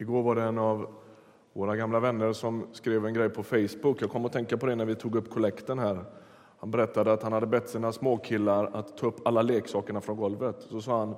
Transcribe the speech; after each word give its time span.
Igår 0.00 0.22
var 0.22 0.34
det 0.34 0.42
en 0.42 0.58
av 0.58 0.86
våra 1.52 1.76
gamla 1.76 2.00
vänner 2.00 2.32
som 2.32 2.66
skrev 2.72 3.06
en 3.06 3.14
grej 3.14 3.28
på 3.28 3.42
Facebook. 3.42 4.02
Jag 4.02 4.10
kom 4.10 4.24
att 4.24 4.32
tänka 4.32 4.56
på 4.56 4.66
det 4.66 4.74
när 4.74 4.84
vi 4.84 4.94
tog 4.94 5.16
upp 5.16 5.30
kollekten 5.30 5.78
här. 5.78 6.04
Han 6.58 6.70
berättade 6.70 7.12
att 7.12 7.22
han 7.22 7.32
hade 7.32 7.46
bett 7.46 7.68
sina 7.68 7.92
småkillar 7.92 8.70
att 8.72 8.96
ta 8.96 9.06
upp 9.06 9.26
alla 9.26 9.42
leksakerna 9.42 10.00
från 10.00 10.16
golvet. 10.16 10.56
Så 10.60 10.80
sa 10.80 10.98
han 10.98 11.14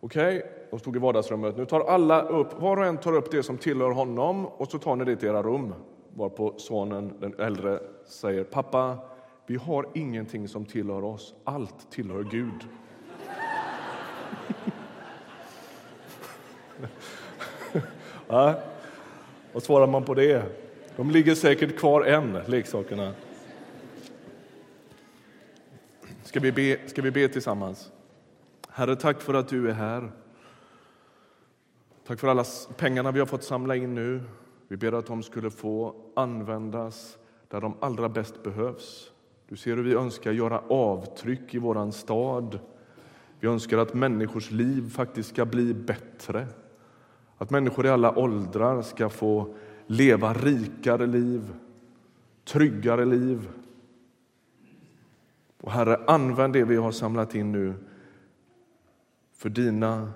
okej, 0.00 0.36
okay, 0.36 0.50
de 0.70 0.78
stod 0.78 0.96
i 0.96 0.98
vardagsrummet. 0.98 1.56
Nu 1.56 1.66
tar 1.66 1.80
alla 1.80 2.22
upp, 2.22 2.60
var 2.60 2.76
och 2.76 2.84
en 2.84 2.98
tar 2.98 3.12
upp 3.12 3.30
det 3.30 3.42
som 3.42 3.58
tillhör 3.58 3.90
honom 3.90 4.46
och 4.46 4.70
så 4.70 4.78
tar 4.78 4.96
ni 4.96 5.04
det 5.04 5.16
till 5.16 5.28
era 5.28 5.42
rum. 5.42 5.74
Varpå 6.14 6.54
sonen, 6.56 7.12
den 7.20 7.34
äldre, 7.38 7.80
säger 8.06 8.44
pappa, 8.44 8.98
vi 9.46 9.56
har 9.56 9.86
ingenting 9.94 10.48
som 10.48 10.64
tillhör 10.64 11.04
oss. 11.04 11.34
Allt 11.44 11.90
tillhör 11.90 12.22
Gud. 12.22 12.68
Ja. 18.28 18.54
Vad 19.52 19.62
svarar 19.62 19.86
man 19.86 20.04
på 20.04 20.14
det? 20.14 20.42
De 20.96 21.10
ligger 21.10 21.34
säkert 21.34 21.76
kvar 21.76 22.04
än, 22.04 22.38
leksakerna. 22.46 23.12
Ska 26.24 26.40
vi 26.40 26.52
be, 26.52 26.78
ska 26.86 27.02
vi 27.02 27.10
be 27.10 27.28
tillsammans? 27.28 27.92
Herre, 28.68 28.96
tack 28.96 29.20
för 29.20 29.34
att 29.34 29.48
du 29.48 29.70
är 29.70 29.72
här. 29.72 30.10
Tack 32.06 32.20
för 32.20 32.28
alla 32.28 32.44
pengarna 32.76 33.12
vi 33.12 33.18
har 33.18 33.26
fått 33.26 33.44
samla 33.44 33.76
in 33.76 33.94
nu. 33.94 34.22
Vi 34.68 34.76
ber 34.76 34.92
att 34.92 35.06
de 35.06 35.22
skulle 35.22 35.50
få 35.50 35.94
användas 36.16 37.18
där 37.48 37.60
de 37.60 37.74
allra 37.80 38.08
bäst 38.08 38.42
behövs. 38.42 39.10
Du 39.48 39.56
ser 39.56 39.76
hur 39.76 39.82
vi 39.82 39.94
önskar 39.94 40.32
göra 40.32 40.62
avtryck 40.68 41.54
i 41.54 41.58
vår 41.58 41.90
stad. 41.90 42.58
Vi 43.40 43.48
önskar 43.48 43.78
att 43.78 43.94
människors 43.94 44.50
liv 44.50 44.90
faktiskt 44.90 45.28
ska 45.28 45.44
bli 45.44 45.74
bättre. 45.74 46.46
Att 47.44 47.50
människor 47.50 47.86
i 47.86 47.88
alla 47.88 48.18
åldrar 48.18 48.82
ska 48.82 49.08
få 49.08 49.54
leva 49.86 50.32
rikare 50.32 51.06
liv, 51.06 51.54
tryggare 52.44 53.04
liv. 53.04 53.48
Och 55.60 55.72
Herre, 55.72 56.00
använd 56.06 56.52
det 56.52 56.64
vi 56.64 56.76
har 56.76 56.92
samlat 56.92 57.34
in 57.34 57.52
nu 57.52 57.74
för 59.36 59.48
dina 59.48 60.12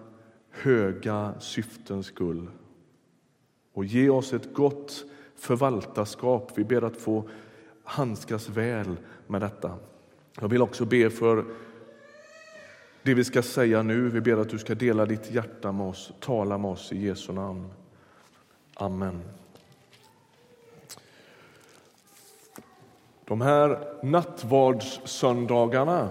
höga 0.50 1.34
syftens 1.40 2.06
skull. 2.06 2.50
Och 3.72 3.84
ge 3.84 4.08
oss 4.08 4.32
ett 4.32 4.54
gott 4.54 5.04
förvaltarskap. 5.36 6.52
Vi 6.54 6.64
ber 6.64 6.82
att 6.82 6.96
få 6.96 7.28
handskas 7.84 8.48
väl 8.48 8.96
med 9.26 9.40
detta. 9.40 9.74
Jag 10.40 10.48
vill 10.48 10.62
också 10.62 10.84
be 10.84 11.10
för 11.10 11.44
det 13.02 13.14
vi 13.14 13.24
ska 13.24 13.42
säga 13.42 13.82
nu. 13.82 14.08
Vi 14.08 14.20
ber 14.20 14.36
att 14.36 14.48
du 14.48 14.58
ska 14.58 14.74
dela 14.74 15.06
ditt 15.06 15.30
hjärta 15.30 15.72
med 15.72 15.86
oss, 15.86 16.12
tala 16.20 16.58
med 16.58 16.70
oss 16.70 16.92
i 16.92 17.06
Jesu 17.06 17.32
namn. 17.32 17.68
Amen. 18.74 19.22
De 23.24 23.40
här 23.40 23.78
nattvardssöndagarna 24.02 26.08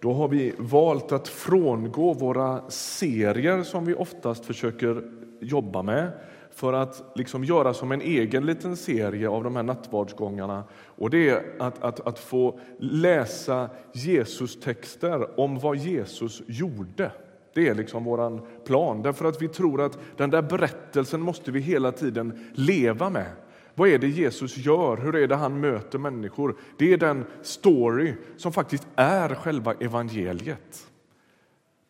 då 0.00 0.12
har 0.12 0.28
vi 0.28 0.54
valt 0.58 1.12
att 1.12 1.28
frångå 1.28 2.12
våra 2.12 2.70
serier 2.70 3.62
som 3.62 3.84
vi 3.84 3.94
oftast 3.94 4.44
försöker 4.44 5.02
jobba 5.40 5.82
med 5.82 6.12
för 6.54 6.72
att 6.72 7.12
liksom 7.14 7.44
göra 7.44 7.74
som 7.74 7.92
en 7.92 8.00
egen 8.00 8.46
liten 8.46 8.76
serie 8.76 9.28
av 9.28 9.44
de 9.44 9.56
här 9.56 9.62
nattvardsgångarna. 9.62 10.64
Och 10.72 11.10
det 11.10 11.28
är 11.28 11.42
att, 11.58 11.82
att, 11.82 12.00
att 12.00 12.18
få 12.18 12.58
läsa 12.78 13.70
Jesus 13.92 14.60
texter 14.60 15.40
om 15.40 15.58
vad 15.58 15.76
Jesus 15.76 16.42
gjorde. 16.46 17.10
Det 17.54 17.68
är 17.68 17.74
liksom 17.74 18.04
vår 18.04 18.40
plan, 18.64 19.02
därför 19.02 19.24
att 19.24 19.42
vi 19.42 19.48
tror 19.48 19.82
att 19.82 19.98
den 20.16 20.30
där 20.30 20.42
berättelsen 20.42 21.20
måste 21.20 21.50
vi 21.52 21.60
hela 21.60 21.92
tiden 21.92 22.52
leva 22.52 23.10
med. 23.10 23.32
Vad 23.74 23.88
är 23.88 23.98
det 23.98 24.08
Jesus 24.08 24.56
gör? 24.56 24.96
Hur 24.96 25.16
är 25.16 25.28
det 25.28 25.36
han 25.36 25.60
möter 25.60 25.98
människor? 25.98 26.56
Det 26.78 26.92
är 26.92 26.98
den 26.98 27.24
story 27.42 28.14
som 28.36 28.52
faktiskt 28.52 28.86
är 28.96 29.34
själva 29.34 29.74
evangeliet. 29.74 30.86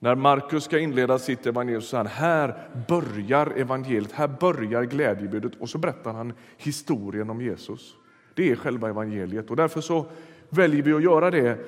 När 0.04 0.14
Markus 0.14 0.64
ska 0.64 0.78
inleda 0.78 1.18
sitt 1.18 1.46
evangelium 1.46 1.82
så 1.82 1.88
säger 1.88 2.04
han 2.04 2.12
här 2.12 2.68
börjar 2.88 3.46
evangeliet, 3.46 4.12
här 4.12 4.28
börjar 4.28 4.84
glädjebudet 4.84 5.52
och 5.58 5.68
så 5.68 5.78
berättar 5.78 6.12
han 6.12 6.32
historien 6.56 7.30
om 7.30 7.40
Jesus. 7.40 7.94
Det 8.34 8.50
är 8.50 8.56
själva 8.56 8.88
evangeliet 8.88 9.50
och 9.50 9.56
därför 9.56 9.80
så 9.80 10.06
väljer 10.48 10.82
vi 10.82 10.92
att 10.92 11.02
göra 11.02 11.30
det 11.30 11.58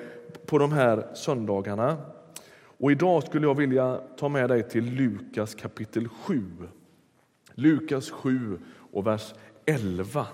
på 0.45 0.57
de 0.57 0.71
här 0.71 1.15
söndagarna. 1.15 1.97
Och 2.77 2.91
idag 2.91 3.23
skulle 3.23 3.47
jag 3.47 3.55
vilja 3.55 4.01
ta 4.17 4.29
med 4.29 4.49
dig 4.49 4.69
till 4.69 4.85
Lukas 4.85 5.55
kapitel 5.55 6.07
7. 6.07 6.43
Lukas 7.53 8.11
7 8.11 8.59
och 8.91 9.07
vers 9.07 9.33
11. 9.65 10.25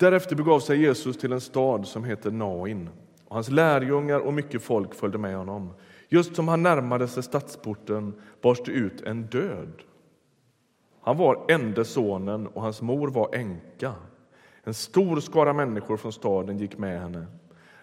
Därefter 0.00 0.36
begav 0.36 0.60
sig 0.60 0.80
Jesus 0.80 1.16
till 1.16 1.32
en 1.32 1.40
stad 1.40 1.86
som 1.86 2.04
heter 2.04 2.30
Nain. 2.30 2.88
Och 3.24 3.34
hans 3.34 3.50
lärjungar 3.50 4.18
och 4.18 4.34
mycket 4.34 4.62
folk 4.62 4.94
följde 4.94 5.18
med 5.18 5.36
honom. 5.36 5.70
Just 6.08 6.36
som 6.36 6.48
han 6.48 6.62
närmade 6.62 7.08
sig 7.08 7.22
stadsporten 7.22 8.14
bars 8.42 8.62
det 8.64 8.72
ut 8.72 9.00
en 9.00 9.22
död. 9.22 9.72
Han 11.00 11.16
var 11.16 11.44
ende 11.48 11.84
sonen 11.84 12.46
och 12.46 12.62
hans 12.62 12.82
mor 12.82 13.08
var 13.08 13.34
änka. 13.34 13.94
En 14.64 14.74
stor 14.74 15.20
skara 15.20 15.52
människor 15.52 15.96
från 15.96 16.12
staden 16.12 16.58
gick 16.58 16.78
med 16.78 17.00
henne. 17.00 17.26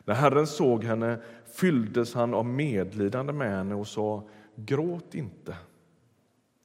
När 0.05 0.15
Herren 0.15 0.47
såg 0.47 0.83
henne 0.83 1.19
fylldes 1.53 2.13
han 2.13 2.33
av 2.33 2.45
medlidande 2.45 3.33
med 3.33 3.57
henne 3.57 3.75
och 3.75 3.87
sa 3.87 4.23
Gråt 4.55 5.15
inte. 5.15 5.55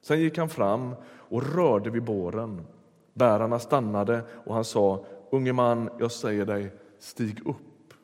Sen 0.03 0.21
gick 0.21 0.39
han 0.39 0.49
fram 0.49 0.95
och 1.05 1.55
rörde 1.55 1.91
vid 1.91 2.05
båren. 2.05 2.67
Bärarna 3.15 3.59
stannade 3.59 4.23
och 4.45 4.55
han 4.55 4.65
sa 4.65 5.05
Unge 5.33 5.53
man, 5.53 5.91
jag 5.99 6.13
säger 6.13 6.47
dig, 6.47 6.73
stig 6.99 7.47
upp. 7.47 7.95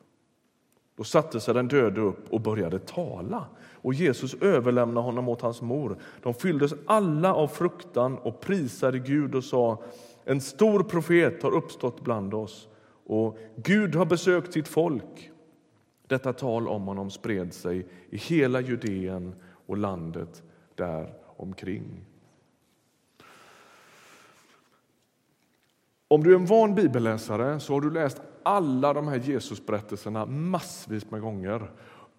Då 0.95 1.03
satte 1.03 1.39
sig 1.39 1.53
den 1.53 1.67
döde 1.67 2.01
upp 2.01 2.33
och 2.33 2.41
började 2.41 2.79
tala 2.79 3.45
och 3.73 3.93
Jesus 3.93 4.33
överlämnade 4.33 5.05
honom 5.05 5.29
åt 5.29 5.41
hans 5.41 5.61
mor. 5.61 5.97
De 6.23 6.33
fylldes 6.33 6.73
alla 6.85 7.33
av 7.33 7.47
fruktan 7.47 8.17
och 8.17 8.39
prisade 8.39 8.99
Gud 8.99 9.35
och 9.35 9.43
sa 9.43 9.83
en 10.23 10.41
stor 10.41 10.83
profet 10.83 11.43
har 11.43 11.51
uppstått 11.51 12.01
bland 12.01 12.33
oss 12.33 12.67
och 13.05 13.37
Gud 13.55 13.95
har 13.95 14.05
besökt 14.05 14.53
sitt 14.53 14.67
folk. 14.67 15.31
Detta 16.07 16.33
tal 16.33 16.67
om 16.67 16.87
honom 16.87 17.09
spred 17.09 17.53
sig 17.53 17.87
i 18.09 18.17
hela 18.17 18.61
Judeen 18.61 19.35
och 19.65 19.77
landet 19.77 20.43
där 20.75 21.13
omkring. 21.37 22.05
Om 26.11 26.23
du 26.23 26.31
är 26.31 26.35
en 26.35 26.45
van 26.45 26.75
bibelläsare 26.75 27.59
så 27.59 27.73
har 27.73 27.81
du 27.81 27.91
läst 27.91 28.21
alla 28.43 28.93
de 28.93 29.07
här 29.07 29.17
Jesusberättelserna 29.17 30.25
massvis 30.25 31.11
med 31.11 31.21
gånger. 31.21 31.71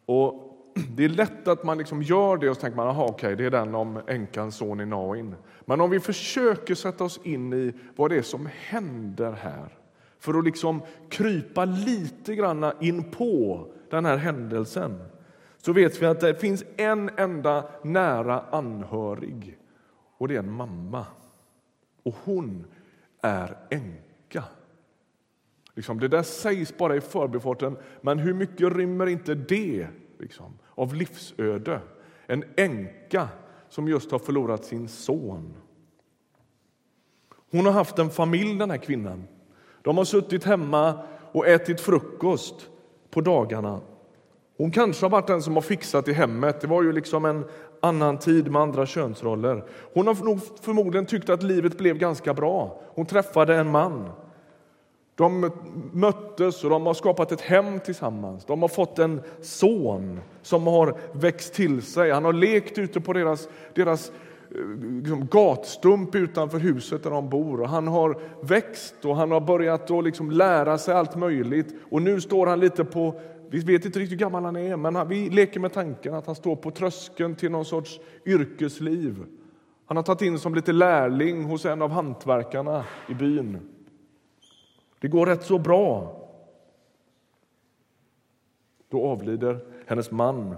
Och 0.07 0.57
det 0.97 1.05
är 1.05 1.09
lätt 1.09 1.49
att 1.49 1.65
man 1.65 1.79
liksom 1.79 2.03
gör 2.03 2.37
det 2.37 2.51
och 2.51 2.57
så 2.57 2.61
tänker 2.61 2.77
man 2.77 2.89
aha, 2.89 3.09
okay, 3.09 3.35
det 3.35 3.45
är 3.45 3.51
den 3.51 3.75
om 3.75 4.01
änkans 4.07 4.57
son 4.57 4.81
i 4.81 4.87
Nain. 4.87 5.35
Men 5.65 5.81
om 5.81 5.91
vi 5.91 6.01
försöker 6.01 6.75
sätta 6.75 7.05
oss 7.05 7.21
in 7.23 7.53
i 7.53 7.73
vad 7.97 8.11
det 8.11 8.17
är 8.17 8.23
som 8.23 8.49
händer 8.69 9.33
här 9.33 9.79
för 10.19 10.39
att 10.39 10.45
liksom 10.45 10.83
krypa 11.09 11.65
lite 11.65 12.35
grann 12.35 12.73
in 12.81 13.11
på 13.11 13.67
den 13.91 14.05
här 14.05 14.17
händelsen 14.17 15.05
så 15.57 15.73
vet 15.73 16.03
vi 16.03 16.07
att 16.07 16.21
det 16.21 16.41
finns 16.41 16.65
en 16.77 17.11
enda 17.17 17.65
nära 17.83 18.41
anhörig 18.41 19.59
och 20.19 20.29
det 20.29 20.35
är 20.35 20.39
en 20.39 20.53
mamma. 20.53 21.07
Och 22.03 22.15
hon 22.25 22.65
är 23.23 23.57
änka. 23.71 24.45
Liksom, 25.75 26.01
det 26.01 26.09
där 26.09 26.23
sägs 26.23 26.79
bara 26.79 26.97
i 26.97 27.01
förbifarten, 27.01 27.77
men 28.01 28.19
hur 28.19 28.35
mycket 28.35 28.73
rymmer 28.73 29.07
inte 29.07 29.35
det 29.35 29.89
liksom, 30.19 30.59
av 30.75 30.95
livsöde? 30.95 31.81
En 32.27 32.45
änka 32.57 33.29
som 33.69 33.89
just 33.89 34.11
har 34.11 34.19
förlorat 34.19 34.65
sin 34.65 34.89
son. 34.89 35.55
Hon 37.51 37.67
har 37.67 37.73
haft 37.73 37.99
en 37.99 38.11
familj, 38.11 38.59
den 38.59 38.71
här 38.71 38.79
kvinnan. 38.79 39.25
De 39.83 39.99
har 39.99 40.05
suttit 40.05 40.45
hemma 40.45 41.03
och 41.33 41.47
ätit 41.47 41.81
frukost 41.81 42.71
på 43.11 43.21
dagarna. 43.21 43.81
Hon 44.61 44.71
kanske 44.71 45.05
har 45.05 45.11
varit 45.11 45.27
den 45.27 45.43
som 45.43 45.55
har 45.55 45.63
fixat 45.63 46.09
i 46.09 46.13
hemmet. 46.13 46.61
Det 46.61 46.67
var 46.67 46.83
ju 46.83 46.93
liksom 46.93 47.25
en 47.25 47.45
annan 47.81 48.19
tid 48.19 48.51
med 48.51 48.63
andra 48.63 48.87
könsroller. 48.87 49.65
Hon 49.95 50.07
har 50.07 50.25
nog 50.25 50.41
förmodligen 50.61 51.07
tyckt 51.07 51.31
att 51.31 51.43
livet 51.43 51.79
blev 51.79 51.99
ganska 51.99 52.35
bra. 52.35 52.81
Hon 52.95 53.07
träffade 53.07 53.57
en 53.57 53.71
man. 53.71 54.09
De 55.15 55.51
möttes 55.93 56.65
och 56.65 56.71
de 56.71 56.87
har 56.87 56.95
skapat 56.95 57.33
ett 57.33 57.41
hem 57.41 57.81
tillsammans. 57.81 58.45
De 58.45 58.63
har 58.63 58.69
fått 58.69 58.99
en 58.99 59.21
son 59.41 60.21
som 60.43 60.67
har 60.67 60.97
växt 61.13 61.55
till 61.55 61.83
sig. 61.83 62.11
Han 62.11 62.25
har 62.25 62.33
lekt 62.33 62.79
ute 62.79 63.01
på 63.01 63.13
deras, 63.13 63.49
deras 63.75 64.13
eh, 64.51 64.57
liksom, 65.03 65.27
gatstump 65.31 66.15
utanför 66.15 66.59
huset 66.59 67.03
där 67.03 67.11
de 67.11 67.29
bor. 67.29 67.61
Och 67.61 67.69
han 67.69 67.89
har 67.89 68.21
växt 68.43 68.95
och 69.05 69.17
han 69.17 69.31
har 69.31 69.41
börjat 69.41 69.91
att 69.91 70.05
liksom 70.05 70.31
lära 70.31 70.79
sig 70.79 70.95
allt 70.95 71.17
möjligt. 71.17 71.75
Och 71.91 72.03
nu 72.03 72.21
står 72.21 72.47
han 72.47 72.61
lite 72.61 72.85
på 72.85 73.21
vi 73.51 73.59
vet 73.59 73.85
inte 73.85 73.99
riktigt 73.99 74.21
hur 74.21 74.25
gammal 74.25 74.45
han 74.45 74.57
är, 74.57 74.77
men 74.77 75.09
vi 75.09 75.31
leker 75.31 75.61
med 75.61 75.73
tanken 75.73 76.15
att 76.15 76.27
han 76.27 76.35
står 76.35 76.57
på 76.57 76.71
tröskeln 76.71 77.35
till 77.35 77.51
någon 77.51 77.65
sorts 77.65 78.01
yrkesliv. 78.27 79.25
Han 79.87 79.97
har 79.97 80.05
tagit 80.05 80.23
in 80.23 80.39
som 80.39 80.55
lite 80.55 80.73
lärling 80.73 81.45
hos 81.45 81.65
en 81.65 81.83
av 81.83 81.91
hantverkarna 81.91 82.85
i 83.09 83.15
byn. 83.15 83.59
Det 85.01 85.09
går 85.09 85.27
rätt 85.27 85.45
så 85.45 85.59
bra. 85.59 86.17
Då 88.89 89.07
avlider 89.07 89.59
hennes 89.87 90.11
man. 90.11 90.55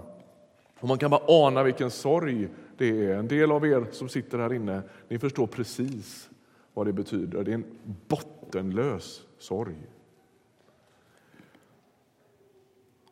Och 0.79 0.87
man 0.87 0.97
kan 0.97 1.11
bara 1.11 1.23
ana 1.27 1.63
vilken 1.63 1.91
sorg 1.91 2.49
det 2.77 3.05
är. 3.05 3.15
En 3.15 3.27
del 3.27 3.51
av 3.51 3.65
er 3.65 3.85
som 3.91 4.09
sitter 4.09 4.39
här 4.39 4.53
inne, 4.53 4.81
ni 5.07 5.19
förstår 5.19 5.47
precis 5.47 6.29
vad 6.73 6.85
det 6.85 6.93
betyder. 6.93 7.43
Det 7.43 7.51
är 7.51 7.55
en 7.55 7.65
bottenlös 8.07 9.21
sorg. 9.39 9.75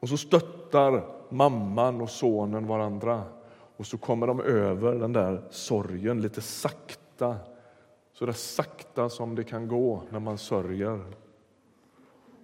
Och 0.01 0.09
så 0.09 0.17
stöttar 0.17 1.05
mamman 1.29 2.01
och 2.01 2.09
sonen 2.09 2.67
varandra 2.67 3.23
och 3.77 3.85
så 3.85 3.97
kommer 3.97 4.27
de 4.27 4.41
över 4.41 4.95
den 4.95 5.13
där 5.13 5.41
sorgen 5.49 6.21
lite 6.21 6.41
sakta. 6.41 7.37
Så 8.13 8.25
där 8.25 8.33
sakta 8.33 9.09
som 9.09 9.35
det 9.35 9.43
kan 9.43 9.67
gå 9.67 10.03
när 10.09 10.19
man 10.19 10.37
sörjer. 10.37 11.01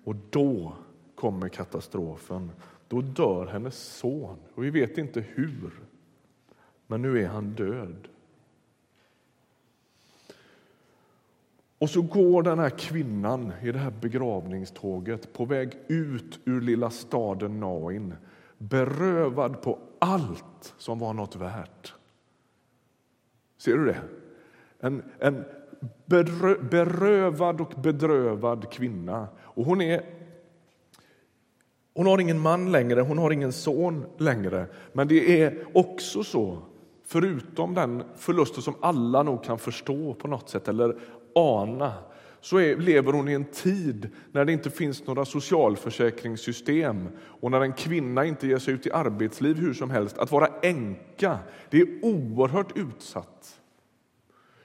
Och 0.04 0.16
då 0.30 0.74
kommer 1.16 1.50
katastrofen. 1.50 2.52
Då 2.88 3.02
dör 3.02 3.46
hennes 3.46 3.78
son, 3.78 4.38
och 4.56 4.64
vi 4.64 4.70
vet 4.70 4.98
inte 4.98 5.22
hur. 5.22 5.72
Men 6.88 7.02
nu 7.02 7.24
är 7.24 7.28
han 7.28 7.50
död. 7.50 8.08
Och 11.80 11.90
så 11.90 12.02
går 12.02 12.44
den 12.44 12.60
här 12.60 12.70
kvinnan 12.70 13.52
i 13.62 13.72
det 13.72 13.80
här 13.80 13.94
begravningståget 14.02 15.34
på 15.34 15.46
väg 15.46 15.78
ut 15.88 16.40
ur 16.46 16.62
lilla 16.62 16.90
staden 16.90 17.60
Nain 17.60 18.14
berövad 18.58 19.62
på 19.62 19.80
allt 20.00 20.74
som 20.78 21.00
var 21.00 21.14
något 21.14 21.36
värt. 21.36 21.94
Ser 23.58 23.78
du 23.78 23.86
det? 23.86 24.02
En, 24.80 25.04
en 25.20 25.46
berö, 26.06 26.56
berövad 26.62 27.62
och 27.62 27.74
bedrövad 27.82 28.72
kvinna. 28.72 29.28
Och 29.40 29.66
hon 29.66 29.82
är 29.82 30.18
hon 31.94 32.08
har 32.08 32.20
ingen 32.20 32.40
man 32.40 32.72
längre, 32.72 33.02
hon 33.02 33.18
har 33.18 33.32
ingen 33.32 33.54
son 33.54 34.06
längre. 34.18 34.66
Men 34.94 35.08
det 35.08 35.42
är 35.42 35.66
också 35.74 36.24
så, 36.24 36.58
förutom 37.06 37.74
den 37.74 38.04
förlusten 38.16 38.64
som 38.64 38.76
alla 38.80 39.24
nog 39.24 39.44
kan 39.44 39.60
förstå 39.60 40.14
på 40.14 40.28
något 40.28 40.50
sätt 40.50 40.68
eller 40.68 40.98
ana, 41.38 41.94
så 42.42 42.58
är, 42.58 42.78
lever 42.78 43.14
hon 43.14 43.30
i 43.30 43.34
en 43.34 43.46
tid 43.46 44.10
när 44.32 44.46
det 44.46 44.54
inte 44.54 44.70
finns 44.70 45.08
några 45.08 45.26
socialförsäkringssystem 45.26 47.10
och 47.42 47.52
när 47.52 47.62
en 47.62 47.74
kvinna 47.74 48.26
inte 48.26 48.48
ger 48.48 48.58
sig 48.58 48.74
ut 48.74 48.88
i 48.88 48.92
arbetsliv 48.92 49.58
hur 49.58 49.74
som 49.74 49.90
helst. 49.90 50.18
Att 50.18 50.32
vara 50.32 50.48
änka, 50.62 51.40
det 51.70 51.82
är 51.82 51.88
oerhört 52.02 52.78
utsatt. 52.78 53.60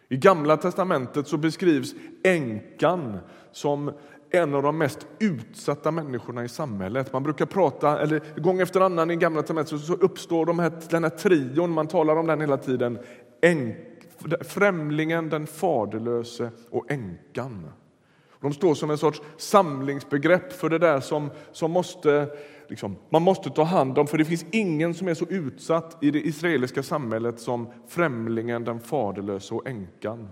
I 0.08 0.16
Gamla 0.16 0.56
testamentet 0.56 1.26
så 1.26 1.36
beskrivs 1.36 1.94
änkan 2.24 3.18
som 3.52 3.92
en 4.30 4.54
av 4.54 4.62
de 4.62 4.78
mest 4.78 5.06
utsatta 5.18 5.90
människorna 5.90 6.44
i 6.44 6.48
samhället. 6.48 7.12
Man 7.12 7.22
brukar 7.22 7.46
prata, 7.46 8.00
eller 8.00 8.40
gång 8.40 8.60
efter 8.60 8.80
annan 8.80 9.10
i 9.10 9.16
Gamla 9.16 9.42
testamentet 9.42 9.80
så 9.80 9.94
uppstår 9.94 10.46
de 10.46 10.58
här, 10.58 10.72
den 10.90 11.02
här 11.02 11.10
trion, 11.10 11.70
man 11.70 11.86
talar 11.86 12.16
om 12.16 12.26
den 12.26 12.40
hela 12.40 12.56
tiden. 12.56 12.98
Änka 13.40 13.91
främlingen, 14.40 15.28
den 15.28 15.46
faderlöse 15.46 16.50
och 16.70 16.90
änkan. 16.90 17.68
De 18.40 18.52
står 18.52 18.74
som 18.74 18.90
en 18.90 18.98
sorts 18.98 19.22
samlingsbegrepp 19.36 20.52
för 20.52 20.70
det 20.70 20.78
där 20.78 21.00
som, 21.00 21.30
som 21.52 21.70
måste, 21.70 22.28
liksom, 22.68 22.96
man 23.10 23.22
måste 23.22 23.50
ta 23.50 23.62
hand 23.62 23.98
om. 23.98 24.06
För 24.06 24.18
det 24.18 24.24
finns 24.24 24.44
ingen 24.50 24.94
som 24.94 25.08
är 25.08 25.14
så 25.14 25.24
utsatt 25.24 25.98
i 26.00 26.10
det 26.10 26.26
israeliska 26.26 26.82
samhället 26.82 27.40
som 27.40 27.68
främlingen, 27.88 28.64
den 28.64 28.80
faderlöse 28.80 29.54
och 29.54 29.66
änkan. 29.66 30.28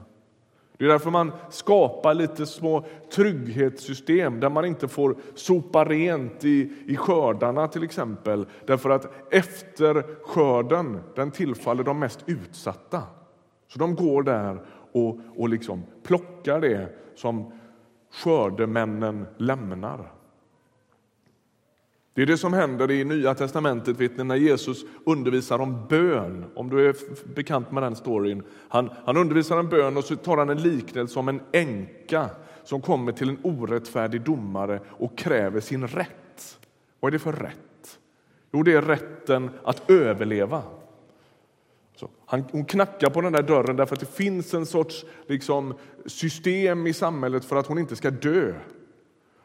Det 0.80 0.84
är 0.84 0.88
därför 0.88 1.10
man 1.10 1.32
skapar 1.50 2.14
lite 2.14 2.46
små 2.46 2.84
trygghetssystem 3.14 4.40
där 4.40 4.50
man 4.50 4.64
inte 4.64 4.88
får 4.88 5.16
sopa 5.34 5.84
rent 5.84 6.44
i, 6.44 6.72
i 6.86 6.96
skördarna 6.96 7.68
till 7.68 7.84
exempel. 7.84 8.46
Därför 8.66 8.90
att 8.90 9.32
efter 9.34 10.24
skörden 10.24 11.00
den 11.14 11.30
tillfaller 11.30 11.84
de 11.84 11.98
mest 11.98 12.24
utsatta. 12.26 13.02
Så 13.72 13.78
de 13.78 13.94
går 13.94 14.22
där 14.22 14.62
och, 14.92 15.18
och 15.36 15.48
liksom 15.48 15.82
plockar 16.02 16.60
det 16.60 16.88
som 17.14 17.52
skördemännen 18.12 19.26
lämnar. 19.36 20.12
Det 22.14 22.22
är 22.22 22.26
det 22.26 22.38
som 22.38 22.52
händer 22.52 22.90
i 22.90 23.04
Nya 23.04 23.34
testamentet 23.34 24.00
vet 24.00 24.16
ni, 24.16 24.24
när 24.24 24.36
Jesus 24.36 24.84
undervisar 25.06 25.58
om 25.58 25.86
bön. 25.88 26.44
Om 26.54 26.70
du 26.70 26.88
är 26.88 26.96
bekant 27.34 27.72
med 27.72 27.82
den 27.82 27.96
storyn. 27.96 28.42
Han, 28.68 28.90
han 29.04 29.16
undervisar 29.16 29.58
om 29.58 29.68
bön 29.68 29.96
och 29.96 30.04
så 30.04 30.16
tar 30.16 30.36
han 30.36 30.50
en 30.50 30.62
liknelse 30.62 31.18
om 31.18 31.28
en 31.28 31.40
änka 31.52 32.30
som 32.64 32.80
kommer 32.80 33.12
till 33.12 33.28
en 33.28 33.38
orättfärdig 33.42 34.20
domare 34.20 34.80
och 34.88 35.18
kräver 35.18 35.60
sin 35.60 35.88
rätt. 35.88 36.58
Vad 37.00 37.08
är 37.08 37.12
det 37.12 37.18
för 37.18 37.32
rätt? 37.32 37.98
Jo, 38.52 38.62
det 38.62 38.72
är 38.72 38.82
rätten 38.82 39.50
att 39.64 39.90
överleva. 39.90 40.62
Så, 42.00 42.08
han, 42.26 42.44
hon 42.52 42.64
knackar 42.64 43.10
på 43.10 43.20
den 43.20 43.32
där 43.32 43.42
dörren 43.42 43.76
därför 43.76 43.94
att 43.94 44.00
det 44.00 44.06
finns 44.06 44.54
en 44.54 44.66
sorts 44.66 45.04
liksom, 45.26 45.74
system 46.06 46.86
i 46.86 46.92
samhället 46.92 47.44
för 47.44 47.56
att 47.56 47.66
hon 47.66 47.78
inte 47.78 47.96
ska 47.96 48.10
dö. 48.10 48.54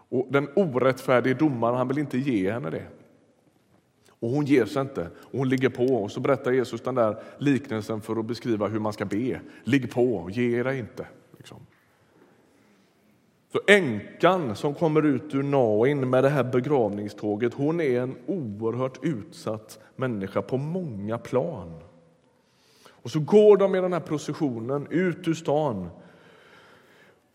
Och 0.09 0.27
Den 0.29 0.49
orättfärdige 0.55 1.33
domaren 1.33 1.75
han 1.75 1.87
vill 1.87 1.97
inte 1.97 2.17
ge 2.17 2.51
henne 2.51 2.69
det. 2.69 2.87
Och 4.19 4.29
Hon 4.29 4.45
ger 4.45 4.65
sig 4.65 4.81
inte, 4.81 5.09
och 5.17 5.39
hon 5.39 5.49
ligger 5.49 5.69
på. 5.69 5.85
Och 5.85 6.11
Så 6.11 6.19
berättar 6.19 6.51
Jesus 6.51 6.81
den 6.81 6.95
där 6.95 7.23
liknelsen 7.37 8.01
för 8.01 8.19
att 8.19 8.25
beskriva 8.25 8.67
hur 8.67 8.79
man 8.79 8.93
ska 8.93 9.05
be. 9.05 9.41
Ligg 9.63 9.91
på, 9.91 10.29
ge 10.31 10.63
dig 10.63 10.79
inte. 10.79 11.07
Liksom. 11.37 11.57
Så 13.51 13.59
änkan 13.67 14.55
som 14.55 14.73
kommer 14.73 15.05
ut 15.05 15.35
ur 15.35 15.43
Nain 15.43 16.09
med 16.09 16.23
det 16.23 16.29
här 16.29 16.43
begravningståget 16.43 17.53
hon 17.53 17.81
är 17.81 18.01
en 18.01 18.15
oerhört 18.25 18.99
utsatt 19.03 19.79
människa 19.95 20.41
på 20.41 20.57
många 20.57 21.17
plan. 21.17 21.81
Och 23.05 23.11
så 23.11 23.19
går 23.19 23.57
de 23.57 23.75
i 23.75 23.81
den 23.81 23.93
här 23.93 23.99
processionen 23.99 24.87
ut 24.89 25.27
ur 25.27 25.33
stan 25.33 25.89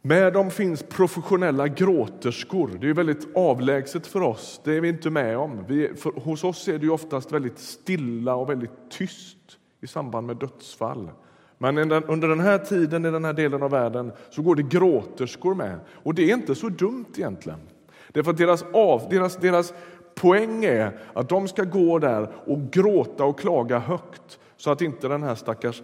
med 0.03 0.33
dem 0.33 0.51
finns 0.51 0.83
professionella 0.83 1.69
gråterskor. 1.69 2.79
Det 2.81 2.89
är 2.89 2.95
väldigt 2.95 3.37
avlägset 3.37 4.07
för 4.07 4.21
oss. 4.21 4.61
Det 4.65 4.77
är 4.77 4.81
vi 4.81 4.89
inte 4.89 5.11
med 5.11 5.39
om. 5.39 5.65
Vi, 5.69 5.95
för, 5.97 6.11
hos 6.11 6.45
oss 6.45 6.69
är 6.69 6.79
det 6.79 6.85
ju 6.85 6.91
oftast 6.91 7.33
väldigt 7.33 7.59
stilla 7.59 8.35
och 8.35 8.51
väldigt 8.51 8.91
tyst 8.91 9.37
i 9.81 9.87
samband 9.87 10.27
med 10.27 10.37
dödsfall. 10.37 11.11
Men 11.59 11.79
under 11.93 12.29
den 12.29 12.41
här 12.41 12.59
tiden 12.59 13.05
i 13.05 13.11
den 13.11 13.25
här 13.25 13.33
delen 13.33 13.63
av 13.63 13.71
världen 13.71 14.13
så 14.31 14.43
går 14.43 14.55
det 14.55 14.63
gråterskor 14.63 15.55
med. 15.55 15.81
Och 15.93 16.15
det 16.15 16.31
är 16.31 16.35
inte 16.35 16.55
så 16.55 16.69
dumt 16.69 17.13
egentligen. 17.17 17.61
Därför 18.09 18.31
att 18.31 18.39
deras, 18.39 18.65
av, 18.73 19.07
deras, 19.11 19.37
deras 19.37 19.75
poäng 20.15 20.65
är 20.65 20.99
att 21.13 21.29
de 21.29 21.49
ska 21.49 21.65
gå 21.65 21.99
där 21.99 22.33
och 22.47 22.71
gråta 22.71 23.25
och 23.25 23.39
klaga 23.39 23.79
högt 23.79 24.39
så 24.61 24.71
att 24.71 24.83
inte 24.83 25.09
den 25.09 25.23
här 25.23 25.35
stackars 25.35 25.83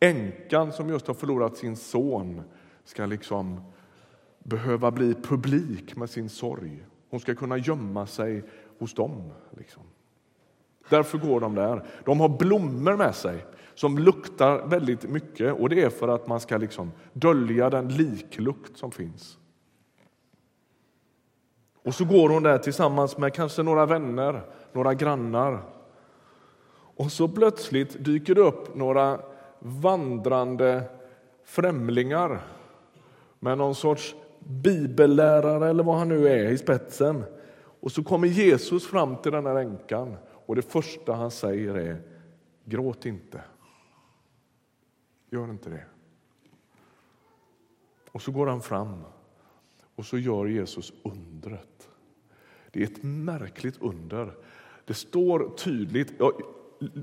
änkan 0.00 0.72
som 0.72 0.88
just 0.88 1.06
har 1.06 1.14
förlorat 1.14 1.56
sin 1.56 1.76
son 1.76 2.42
ska 2.84 3.06
liksom 3.06 3.60
behöva 4.38 4.90
bli 4.90 5.14
publik 5.14 5.96
med 5.96 6.10
sin 6.10 6.28
sorg. 6.28 6.84
Hon 7.10 7.20
ska 7.20 7.34
kunna 7.34 7.58
gömma 7.58 8.06
sig 8.06 8.44
hos 8.78 8.94
dem. 8.94 9.32
Liksom. 9.50 9.82
Därför 10.88 11.18
går 11.18 11.40
de 11.40 11.54
där. 11.54 11.86
De 12.04 12.20
har 12.20 12.28
blommor 12.28 12.96
med 12.96 13.14
sig 13.14 13.46
som 13.74 13.98
luktar 13.98 14.66
väldigt 14.66 15.10
mycket 15.10 15.54
och 15.60 15.68
det 15.68 15.82
är 15.82 15.90
för 15.90 16.08
att 16.08 16.26
man 16.26 16.40
ska 16.40 16.56
liksom 16.56 16.92
dölja 17.12 17.70
den 17.70 17.88
liklukt 17.88 18.76
som 18.76 18.90
finns. 18.90 19.38
Och 21.84 21.94
så 21.94 22.04
går 22.04 22.28
hon 22.28 22.42
där 22.42 22.58
tillsammans 22.58 23.18
med 23.18 23.34
kanske 23.34 23.62
några 23.62 23.86
vänner, 23.86 24.42
några 24.72 24.94
grannar. 24.94 25.79
Och 27.00 27.12
så 27.12 27.28
plötsligt 27.28 28.04
dyker 28.04 28.34
det 28.34 28.40
upp 28.40 28.74
några 28.74 29.20
vandrande 29.58 30.84
främlingar 31.44 32.42
med 33.38 33.58
någon 33.58 33.74
sorts 33.74 34.14
bibellärare 34.38 35.68
eller 35.68 35.84
vad 35.84 35.98
han 35.98 36.08
nu 36.08 36.28
är 36.28 36.50
i 36.50 36.58
spetsen. 36.58 37.24
Och 37.80 37.92
så 37.92 38.02
kommer 38.02 38.28
Jesus 38.28 38.86
fram 38.86 39.16
till 39.16 39.32
den 39.32 39.46
här 39.46 39.54
änkan 39.56 40.16
och 40.46 40.56
det 40.56 40.62
första 40.62 41.12
han 41.12 41.30
säger 41.30 41.74
är 41.74 42.02
gråt 42.64 43.06
inte. 43.06 43.42
Gör 45.30 45.50
inte 45.50 45.70
det. 45.70 45.84
Och 48.12 48.22
så 48.22 48.32
går 48.32 48.46
han 48.46 48.62
fram 48.62 49.04
och 49.94 50.06
så 50.06 50.18
gör 50.18 50.46
Jesus 50.46 50.92
undret. 51.02 51.88
Det 52.70 52.80
är 52.80 52.84
ett 52.84 53.02
märkligt 53.02 53.82
under. 53.82 54.34
Det 54.84 54.94
står 54.94 55.56
tydligt, 55.56 56.20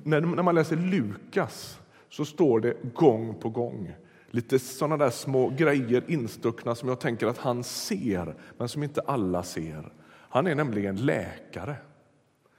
när 0.04 0.44
man 0.44 0.56
läser 0.56 0.76
Lukas 0.76 1.80
så 2.10 2.26
står 2.26 2.60
det 2.60 2.94
gång 2.94 3.36
på 3.40 3.50
gång 3.50 3.94
lite 4.32 4.60
såna 4.60 4.98
där 4.98 5.10
små 5.10 5.50
grejer 5.50 6.04
instuckna 6.08 6.76
som 6.76 6.90
jag 6.90 7.00
tänker 7.00 7.28
att 7.28 7.38
han 7.38 7.64
ser, 7.64 8.36
men 8.58 8.70
som 8.70 8.84
inte 8.84 9.02
alla 9.02 9.44
ser. 9.44 9.94
Han 10.08 10.48
är 10.48 10.56
nämligen 10.56 10.96
läkare. 10.96 11.76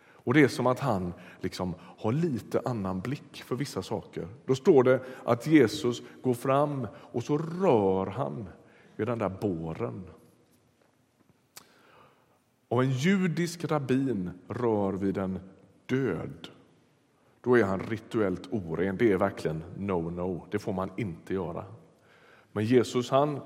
Och 0.00 0.34
Det 0.34 0.42
är 0.42 0.48
som 0.48 0.66
att 0.66 0.80
han 0.80 1.12
liksom 1.40 1.74
har 1.80 2.12
lite 2.12 2.62
annan 2.64 3.00
blick 3.00 3.42
för 3.46 3.56
vissa 3.56 3.82
saker. 3.82 4.28
Då 4.46 4.54
står 4.54 4.82
det 4.82 5.00
att 5.24 5.46
Jesus 5.46 6.02
går 6.22 6.34
fram 6.34 6.86
och 6.94 7.24
så 7.24 7.38
rör 7.38 8.06
han 8.06 8.48
vid 8.96 9.06
den 9.06 9.18
där 9.18 9.36
båren. 9.40 10.04
Och 12.68 12.82
en 12.82 12.90
judisk 12.90 13.64
rabbin 13.64 14.30
rör 14.48 14.92
vid 14.92 15.18
en 15.18 15.40
död 15.86 16.48
då 17.40 17.58
är 17.58 17.64
han 17.64 17.80
rituellt 17.80 18.48
oren. 18.52 18.96
Det 18.96 19.12
är 19.12 19.16
verkligen 19.16 19.64
no-no. 19.76 20.42
Det 20.50 20.58
får 20.58 20.72
man 20.72 20.90
inte 20.96 21.34
göra. 21.34 21.64
Men 22.52 22.64
Jesus 22.64 23.10
han, 23.10 23.40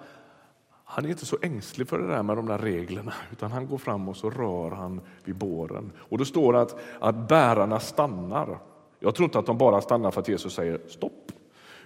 han 0.85 1.05
är 1.05 1.09
inte 1.09 1.27
så 1.27 1.39
ängslig 1.43 1.89
för 1.89 1.99
det 1.99 2.07
där 2.07 2.23
med 2.23 2.37
de 2.37 2.47
där 2.47 2.59
reglerna 2.59 3.13
utan 3.33 3.53
han 3.53 3.67
går 3.67 3.79
fram 3.79 4.09
och 4.09 4.17
så 4.17 4.31
rör 4.31 4.71
han 4.71 5.01
vid 5.25 5.37
båren. 5.37 5.93
Och 5.99 6.19
då 6.19 6.25
står 6.25 6.53
det 6.53 6.61
att, 6.61 6.81
att 7.01 7.29
bärarna 7.29 7.81
stannar. 7.81 8.59
Jag 8.99 9.15
tror 9.15 9.25
inte 9.25 9.39
att 9.39 9.47
de 9.47 9.59
bara 9.59 9.81
stannar 9.81 10.11
för 10.11 10.21
att 10.21 10.29
Jesus 10.29 10.55
säger 10.55 10.81
stopp 10.89 11.33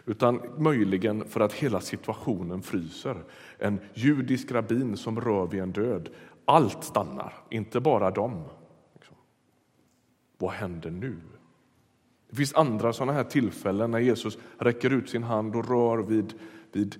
utan 0.05 0.41
möjligen 0.57 1.25
för 1.25 1.41
att 1.41 1.53
hela 1.53 1.81
situationen 1.81 2.63
fryser. 2.63 3.25
En 3.59 3.81
judisk 3.95 4.53
rabbin 4.53 4.97
som 4.97 5.21
rör 5.21 5.47
vid 5.47 5.63
en 5.63 5.73
död. 5.73 6.09
Allt 6.45 6.85
stannar, 6.85 7.35
inte 7.51 7.81
bara 7.81 8.11
dem. 8.11 8.45
Liksom. 8.95 9.17
Vad 10.39 10.51
händer 10.51 10.91
nu? 10.91 11.17
Det 12.37 12.39
finns 12.39 12.55
andra 12.55 12.93
sådana 12.93 13.13
här 13.13 13.25
tillfällen 13.25 13.91
när 13.91 13.99
Jesus 13.99 14.39
räcker 14.59 14.91
ut 14.91 15.11
sin 15.11 15.23
hand 15.23 15.57
och 15.57 15.69
rör 15.69 15.99
vid, 15.99 16.35
vid 16.73 16.97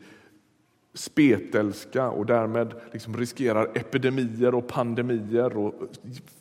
spetälska 0.95 2.11
och 2.11 2.27
därmed 2.27 2.75
liksom 2.93 3.17
riskerar 3.17 3.65
epidemier 3.75 4.55
och 4.55 4.69
pandemier 4.69 5.57
och 5.57 5.75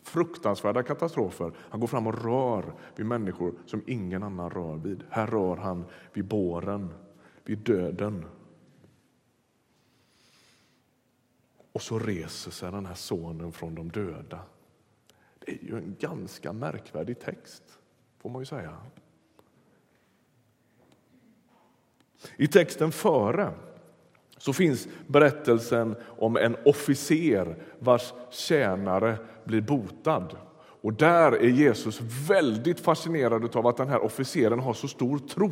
fruktansvärda 0.04 0.84
katastrofer. 0.84 1.52
Han 1.58 1.80
går 1.80 1.88
fram 1.88 2.08
och 2.08 2.24
rör 2.24 2.74
vid 2.96 3.06
människor 3.06 3.54
som 3.66 3.84
ingen 3.88 4.24
annan 4.24 4.50
rör 4.50 4.78
vid. 4.78 5.04
Här 5.10 5.28
rör 5.28 5.56
han 5.56 5.86
vid 6.14 6.26
båren, 6.26 6.90
vid 7.44 7.58
döden. 7.58 8.26
Och 11.72 11.82
så 11.82 12.00
reser 12.00 12.52
sig 12.52 12.72
den 12.72 12.86
här 12.86 12.96
sonen 12.96 13.52
från 13.52 13.76
de 13.76 13.90
döda. 13.90 14.40
Det 15.40 15.52
är 15.52 15.64
ju 15.64 15.78
en 15.78 15.96
ganska 16.00 16.54
märkvärdig 16.54 17.20
text 17.20 17.64
får 18.26 18.30
man 18.30 18.42
ju 18.42 18.46
säga. 18.46 18.78
I 22.36 22.48
texten 22.48 22.92
före 22.92 23.52
så 24.38 24.54
finns 24.54 24.88
berättelsen 25.08 25.96
om 26.06 26.38
en 26.38 26.56
officer 26.66 27.58
vars 27.80 28.14
tjänare 28.30 29.18
blir 29.44 29.62
botad. 29.62 30.38
Och 30.58 30.94
där 30.94 31.32
är 31.32 31.48
Jesus 31.50 32.02
väldigt 32.30 32.80
fascinerad 32.80 33.56
av 33.56 33.68
att 33.68 33.78
den 33.78 33.90
här 33.90 34.04
officeren 34.04 34.60
har 34.60 34.74
så 34.74 34.88
stor 34.88 35.20
tro. 35.20 35.52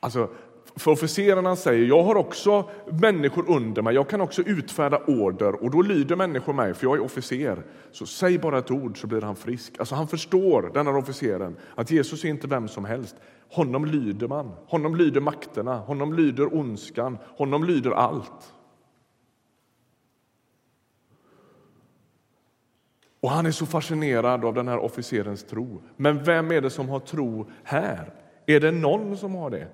Alltså, 0.00 0.30
för 0.76 0.90
officerarna 0.90 1.56
säger 1.56 1.86
jag 1.86 2.02
har 2.02 2.14
också 2.14 2.70
människor 3.02 3.50
under 3.50 3.82
mig, 3.82 3.94
jag 3.94 4.08
kan 4.08 4.20
också 4.20 4.42
utfärda 4.42 4.98
order 5.06 5.64
och 5.64 5.70
då 5.70 5.82
lyder 5.82 6.16
människor 6.16 6.52
mig 6.52 6.74
för 6.74 6.86
jag 6.86 6.96
är 6.96 7.00
officer. 7.00 7.62
Så 7.92 8.06
säg 8.06 8.38
bara 8.38 8.58
ett 8.58 8.70
ord 8.70 9.00
så 9.00 9.06
blir 9.06 9.20
han 9.20 9.36
frisk. 9.36 9.78
Alltså 9.78 9.94
han 9.94 10.08
förstår, 10.08 10.70
den 10.74 10.86
här 10.86 10.96
officeren, 10.96 11.56
att 11.74 11.90
Jesus 11.90 12.24
är 12.24 12.28
inte 12.28 12.46
vem 12.46 12.68
som 12.68 12.84
helst. 12.84 13.16
Honom 13.50 13.84
lyder 13.84 14.28
man, 14.28 14.52
honom 14.66 14.96
lyder 14.96 15.20
makterna, 15.20 15.78
honom 15.78 16.14
lyder 16.14 16.54
ondskan, 16.54 17.18
honom 17.36 17.64
lyder 17.64 17.90
allt. 17.90 18.52
Och 23.20 23.30
han 23.30 23.46
är 23.46 23.50
så 23.50 23.66
fascinerad 23.66 24.44
av 24.44 24.54
den 24.54 24.68
här 24.68 24.78
officerens 24.78 25.44
tro. 25.44 25.82
Men 25.96 26.24
vem 26.24 26.50
är 26.50 26.60
det 26.60 26.70
som 26.70 26.88
har 26.88 27.00
tro 27.00 27.50
här? 27.64 28.14
Är 28.46 28.60
det 28.60 28.70
någon 28.70 29.16
som 29.16 29.34
har 29.34 29.50
det? 29.50 29.68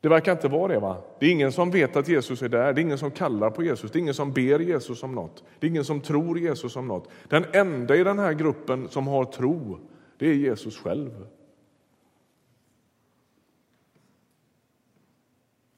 Det 0.00 0.08
verkar 0.08 0.32
inte 0.32 0.48
vara 0.48 0.72
det. 0.72 0.78
va? 0.78 0.96
Det 1.18 1.26
är 1.26 1.30
ingen 1.30 1.52
som 1.52 1.70
vet 1.70 1.96
att 1.96 2.08
Jesus 2.08 2.42
är 2.42 2.48
där, 2.48 2.72
det 2.72 2.80
är 2.80 2.82
ingen 2.82 2.98
som 2.98 3.10
kallar 3.10 3.50
på 3.50 3.62
Jesus, 3.62 3.90
det 3.90 3.98
är 3.98 4.00
ingen 4.00 4.14
som 4.14 4.32
ber 4.32 4.58
Jesus 4.58 5.02
om 5.02 5.14
något, 5.14 5.44
det 5.58 5.66
är 5.66 5.70
ingen 5.70 5.84
som 5.84 6.00
tror 6.00 6.38
Jesus 6.38 6.76
om 6.76 6.88
något. 6.88 7.08
Den 7.28 7.44
enda 7.52 7.96
i 7.96 8.04
den 8.04 8.18
här 8.18 8.32
gruppen 8.32 8.88
som 8.88 9.06
har 9.06 9.24
tro, 9.24 9.78
det 10.18 10.28
är 10.28 10.34
Jesus 10.34 10.78
själv. 10.78 11.26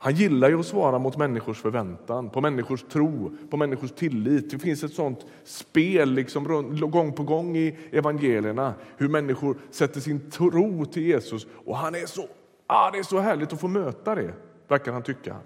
Han 0.03 0.15
gillar 0.15 0.49
ju 0.49 0.61
att 0.61 0.67
svara 0.67 0.99
mot 0.99 1.17
människors 1.17 1.59
förväntan, 1.61 2.31
på 2.31 2.41
människors 2.41 2.83
tro, 2.83 3.37
på 3.51 3.57
människors 3.57 3.93
tillit. 3.93 4.51
Det 4.51 4.59
finns 4.59 4.85
ett 4.85 4.93
sånt 4.93 5.27
spel 5.45 6.13
liksom 6.13 6.45
gång 6.91 7.13
på 7.13 7.23
gång 7.23 7.57
i 7.57 7.79
evangelierna, 7.91 8.75
hur 8.97 9.09
människor 9.09 9.57
sätter 9.71 10.01
sin 10.01 10.31
tro 10.31 10.85
till 10.85 11.03
Jesus 11.03 11.47
och 11.65 11.77
han 11.77 11.95
är 11.95 12.07
så 12.07 12.29
Ah, 12.73 12.91
det 12.91 12.99
är 12.99 13.03
så 13.03 13.19
härligt 13.19 13.53
att 13.53 13.61
få 13.61 13.69
möta 13.69 14.15
det, 14.15 14.35
verkar 14.69 14.93
han 14.93 15.03
tycka. 15.03 15.37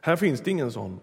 Här 0.00 0.16
finns 0.16 0.40
det 0.40 0.50
ingen 0.50 0.72
sån. 0.72 1.00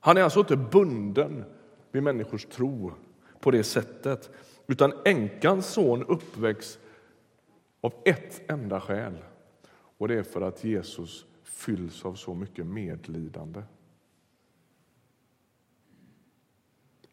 Han 0.00 0.16
är 0.16 0.22
alltså 0.22 0.40
inte 0.40 0.56
bunden 0.56 1.44
vid 1.90 2.02
människors 2.02 2.44
tro 2.44 2.92
på 3.40 3.50
det 3.50 3.64
sättet, 3.64 4.30
utan 4.66 4.92
änkans 5.04 5.66
son 5.66 6.02
uppväcks 6.02 6.78
av 7.80 7.94
ett 8.04 8.50
enda 8.50 8.80
skäl. 8.80 9.24
Och 9.98 10.08
det 10.08 10.14
är 10.14 10.22
för 10.22 10.40
att 10.40 10.64
Jesus 10.64 11.26
fylls 11.42 12.04
av 12.04 12.14
så 12.14 12.34
mycket 12.34 12.66
medlidande. 12.66 13.62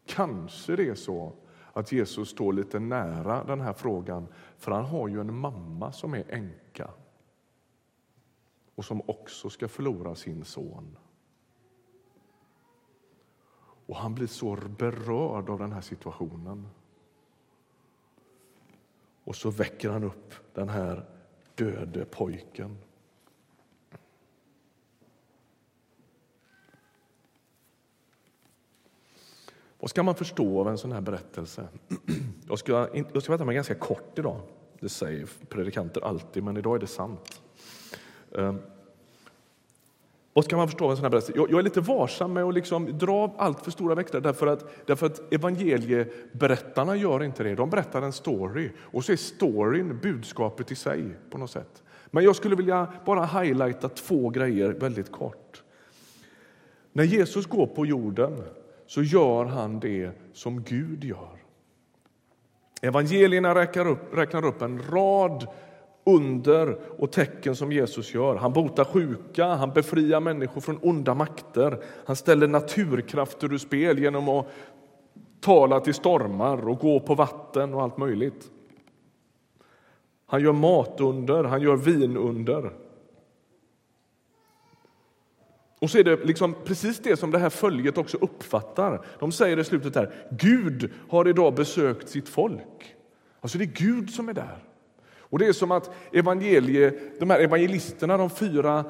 Kanske 0.06 0.76
det 0.76 0.88
är 0.88 0.94
så 0.94 1.32
att 1.72 1.92
Jesus 1.92 2.28
står 2.28 2.52
lite 2.52 2.78
nära 2.78 3.44
den 3.44 3.60
här 3.60 3.72
frågan 3.72 4.28
för 4.56 4.72
han 4.72 4.84
har 4.84 5.08
ju 5.08 5.20
en 5.20 5.34
mamma 5.34 5.92
som 5.92 6.14
är 6.14 6.24
änka 6.28 6.90
och 8.74 8.84
som 8.84 9.02
också 9.06 9.50
ska 9.50 9.68
förlora 9.68 10.14
sin 10.14 10.44
son. 10.44 10.96
Och 13.86 13.96
Han 13.96 14.14
blir 14.14 14.26
så 14.26 14.56
berörd 14.78 15.50
av 15.50 15.58
den 15.58 15.72
här 15.72 15.80
situationen. 15.80 16.68
Och 19.24 19.36
så 19.36 19.50
väcker 19.50 19.90
han 19.90 20.04
upp 20.04 20.34
den 20.54 20.68
här 20.68 21.04
döde 21.54 22.04
pojken. 22.04 22.78
Vad 29.80 29.90
ska 29.90 30.02
man 30.02 30.14
förstå 30.14 30.60
av 30.60 30.68
en 30.68 30.78
sån 30.78 30.92
här 30.92 31.00
berättelse? 31.00 31.68
Jag 32.48 32.58
ska, 32.58 32.88
jag 33.12 33.22
ska 33.22 33.32
fatta 33.32 33.44
mig 33.44 33.54
ganska 33.54 33.74
kort 33.74 34.18
idag. 34.18 34.40
Det 34.80 34.88
säger 34.88 35.28
predikanter 35.48 36.04
alltid, 36.04 36.42
men 36.42 36.56
idag 36.56 36.76
är 36.76 36.78
det 36.78 36.86
sant. 36.86 37.42
Ehm, 38.38 38.58
Vad 40.32 40.44
ska 40.44 40.56
man 40.56 40.68
förstå 40.68 40.84
av 40.84 40.90
en 40.90 40.96
sån 40.96 41.04
här 41.04 41.10
berättelse? 41.10 41.32
Jag, 41.36 41.50
jag 41.50 41.58
är 41.58 41.62
lite 41.62 41.80
varsam 41.80 42.32
med 42.32 42.44
att 42.44 42.54
liksom 42.54 42.98
dra 42.98 43.34
allt 43.38 43.64
för 43.64 43.70
stora 43.70 43.94
växlar 43.94 44.20
därför 44.20 44.46
att, 44.46 44.86
därför 44.86 45.06
att 45.06 45.32
evangelieberättarna 45.32 46.96
gör 46.96 47.22
inte 47.22 47.42
det. 47.42 47.54
De 47.54 47.70
berättar 47.70 48.02
en 48.02 48.12
story 48.12 48.70
och 48.80 49.04
så 49.04 49.12
är 49.12 49.16
storyn 49.16 49.98
budskapet 50.02 50.72
i 50.72 50.74
sig 50.74 51.04
på 51.30 51.38
något 51.38 51.50
sätt. 51.50 51.82
Men 52.10 52.24
jag 52.24 52.36
skulle 52.36 52.56
vilja 52.56 52.92
bara 53.06 53.24
highlighta 53.24 53.88
två 53.88 54.30
grejer 54.30 54.70
väldigt 54.72 55.12
kort. 55.12 55.62
När 56.92 57.04
Jesus 57.04 57.46
går 57.46 57.66
på 57.66 57.86
jorden 57.86 58.42
så 58.90 59.02
gör 59.02 59.44
han 59.44 59.80
det 59.80 60.10
som 60.32 60.62
Gud 60.62 61.04
gör. 61.04 61.42
Evangelierna 62.82 63.54
räknar 63.54 63.88
upp, 63.88 64.14
räknar 64.14 64.44
upp 64.44 64.62
en 64.62 64.82
rad 64.82 65.46
under 66.06 66.78
och 66.98 67.12
tecken 67.12 67.56
som 67.56 67.72
Jesus 67.72 68.14
gör. 68.14 68.36
Han 68.36 68.52
botar 68.52 68.84
sjuka, 68.84 69.46
han 69.46 69.72
befriar 69.72 70.20
människor 70.20 70.60
från 70.60 70.78
onda 70.82 71.14
makter. 71.14 71.82
Han 72.06 72.16
ställer 72.16 72.48
naturkrafter 72.48 73.52
ur 73.52 73.58
spel 73.58 73.98
genom 73.98 74.28
att 74.28 74.46
tala 75.40 75.80
till 75.80 75.94
stormar 75.94 76.68
och 76.68 76.78
gå 76.78 77.00
på 77.00 77.14
vatten 77.14 77.74
och 77.74 77.82
allt 77.82 77.98
möjligt. 77.98 78.50
Han 80.26 80.42
gör 80.42 80.52
matunder, 80.52 81.44
han 81.44 81.62
gör 81.62 81.76
vinunder. 81.76 82.72
Och 85.80 85.90
så 85.90 85.98
är 85.98 86.04
det 86.04 86.24
liksom 86.24 86.54
precis 86.64 86.98
det 86.98 87.16
som 87.16 87.30
det 87.30 87.38
här 87.38 87.50
följet 87.50 87.98
också 87.98 88.16
uppfattar. 88.20 89.04
De 89.18 89.32
säger 89.32 89.58
i 89.58 89.64
slutet 89.64 89.94
här, 89.94 90.14
Gud 90.30 90.92
har 91.08 91.28
idag 91.28 91.54
besökt 91.54 92.08
sitt 92.08 92.28
folk. 92.28 92.94
Alltså 93.40 93.58
det 93.58 93.64
är 93.64 93.66
Gud 93.66 94.10
som 94.10 94.28
är 94.28 94.32
där. 94.32 94.64
Och 95.18 95.38
det 95.38 95.46
är 95.46 95.52
som 95.52 95.70
att 95.70 95.90
evangelie, 96.12 96.92
de 97.20 97.30
här 97.30 97.40
evangelisterna, 97.40 98.16
de 98.16 98.30
fyra 98.30 98.84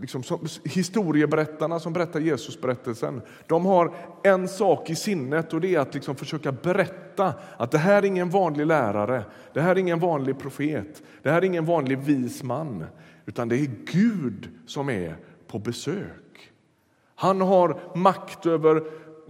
liksom, 0.00 0.22
som, 0.22 0.46
historieberättarna 0.64 1.80
som 1.80 1.92
berättar 1.92 2.20
Jesusberättelsen, 2.20 3.22
de 3.46 3.66
har 3.66 3.94
en 4.24 4.48
sak 4.48 4.90
i 4.90 4.94
sinnet 4.94 5.52
och 5.52 5.60
det 5.60 5.74
är 5.74 5.80
att 5.80 5.94
liksom 5.94 6.16
försöka 6.16 6.52
berätta 6.52 7.34
att 7.56 7.70
det 7.70 7.78
här 7.78 8.02
är 8.02 8.06
ingen 8.06 8.30
vanlig 8.30 8.66
lärare, 8.66 9.24
det 9.52 9.60
här 9.60 9.70
är 9.70 9.78
ingen 9.78 9.98
vanlig 9.98 10.38
profet, 10.38 11.02
det 11.22 11.30
här 11.30 11.38
är 11.38 11.44
ingen 11.44 11.64
vanlig 11.64 11.98
vis 11.98 12.42
man, 12.42 12.84
utan 13.26 13.48
det 13.48 13.56
är 13.56 13.70
Gud 13.92 14.48
som 14.66 14.90
är 14.90 15.16
på 15.46 15.58
besök. 15.58 16.23
Han 17.14 17.40
har 17.40 17.80
makt 17.94 18.46
över 18.46 18.82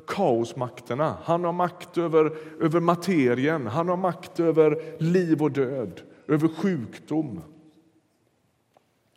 kaosmakterna. 0.07 1.17
Han 1.23 1.45
har 1.45 1.53
makt 1.53 1.99
över, 1.99 2.37
över 2.61 2.81
materien, 2.81 3.67
han 3.67 3.88
har 3.88 3.97
makt 3.97 4.41
över 4.41 4.95
liv 4.99 5.43
och 5.43 5.50
död, 5.50 6.00
över 6.29 6.49
sjukdom, 6.49 7.43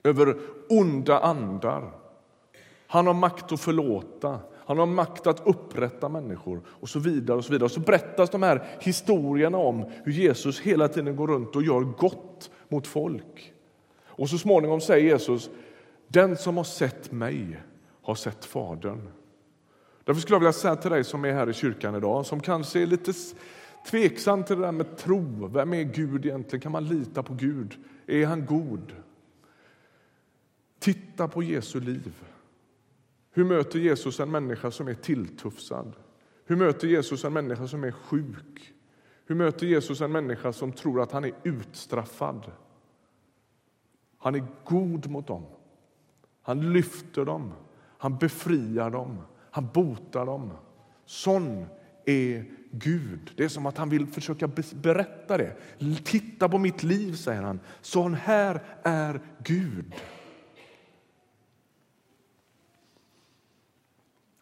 över 0.03 0.37
onda 0.69 1.19
andar. 1.19 1.91
Han 2.87 3.07
har 3.07 3.13
makt 3.13 3.51
att 3.51 3.61
förlåta, 3.61 4.39
han 4.65 4.77
har 4.77 4.85
makt 4.85 5.27
att 5.27 5.47
upprätta 5.47 6.09
människor 6.09 6.61
och 6.67 6.89
så 6.89 6.99
vidare. 6.99 7.37
och 7.37 7.45
Så 7.45 7.51
vidare. 7.51 7.65
Och 7.65 7.71
så 7.71 7.79
berättas 7.79 8.29
de 8.29 8.43
här 8.43 8.63
historierna 8.79 9.57
om 9.57 9.85
hur 10.03 10.11
Jesus 10.11 10.59
hela 10.59 10.87
tiden 10.87 11.15
går 11.15 11.27
runt 11.27 11.55
och 11.55 11.63
gör 11.63 11.81
gott 11.81 12.51
mot 12.67 12.87
folk. 12.87 13.53
Och 14.05 14.29
så 14.29 14.37
småningom 14.37 14.81
säger 14.81 15.07
Jesus, 15.07 15.49
den 16.07 16.37
som 16.37 16.57
har 16.57 16.63
sett 16.63 17.11
mig 17.11 17.59
har 18.07 18.15
sett 18.15 18.45
Fadern. 18.45 19.09
Därför 20.03 20.21
skulle 20.21 20.35
jag 20.35 20.39
vilja 20.39 20.53
säga 20.53 20.75
till 20.75 20.91
dig 20.91 21.03
som 21.03 21.25
är 21.25 21.33
här 21.33 21.49
i 21.49 21.53
kyrkan 21.53 21.95
idag, 21.95 22.25
som 22.25 22.39
kanske 22.39 22.81
är 22.81 22.85
lite 22.85 23.13
tveksam 23.89 24.43
till 24.43 24.55
det 24.55 24.61
där 24.61 24.71
med 24.71 24.97
tro. 24.97 25.47
Vem 25.47 25.73
är 25.73 25.83
Gud 25.83 26.25
egentligen? 26.25 26.61
Kan 26.61 26.71
man 26.71 26.87
lita 26.87 27.23
på 27.23 27.33
Gud? 27.33 27.77
Är 28.05 28.25
han 28.25 28.45
god? 28.45 28.95
Titta 30.79 31.27
på 31.27 31.43
Jesu 31.43 31.79
liv. 31.79 32.23
Hur 33.31 33.43
möter 33.43 33.79
Jesus 33.79 34.19
en 34.19 34.31
människa 34.31 34.71
som 34.71 34.87
är 34.87 34.93
tilltufsad? 34.93 35.93
Hur 36.45 36.55
möter 36.55 36.87
Jesus 36.87 37.23
en 37.25 37.33
människa 37.33 37.67
som 37.67 37.83
är 37.83 37.91
sjuk? 37.91 38.73
Hur 39.25 39.35
möter 39.35 39.65
Jesus 39.65 40.01
en 40.01 40.11
människa 40.11 40.53
som 40.53 40.71
tror 40.71 41.01
att 41.01 41.11
han 41.11 41.25
är 41.25 41.33
utstraffad? 41.43 42.51
Han 44.17 44.35
är 44.35 44.45
god 44.63 45.09
mot 45.09 45.27
dem. 45.27 45.45
Han 46.41 46.73
lyfter 46.73 47.25
dem, 47.25 47.53
han 47.97 48.17
befriar 48.17 48.89
dem, 48.89 49.21
han 49.51 49.69
botar 49.73 50.25
dem. 50.25 50.51
Sån 51.05 51.65
är 52.05 52.45
Gud. 52.71 53.31
Det 53.35 53.43
är 53.43 53.49
som 53.49 53.65
att 53.65 53.77
han 53.77 53.89
vill 53.89 54.07
försöka 54.07 54.49
berätta 54.73 55.37
det. 55.37 55.55
Titta 56.03 56.49
på 56.49 56.57
mitt 56.57 56.83
liv, 56.83 57.13
säger 57.13 57.41
han. 57.41 57.59
Sån 57.81 58.13
här 58.13 58.61
är 58.83 59.21
Gud. 59.43 59.93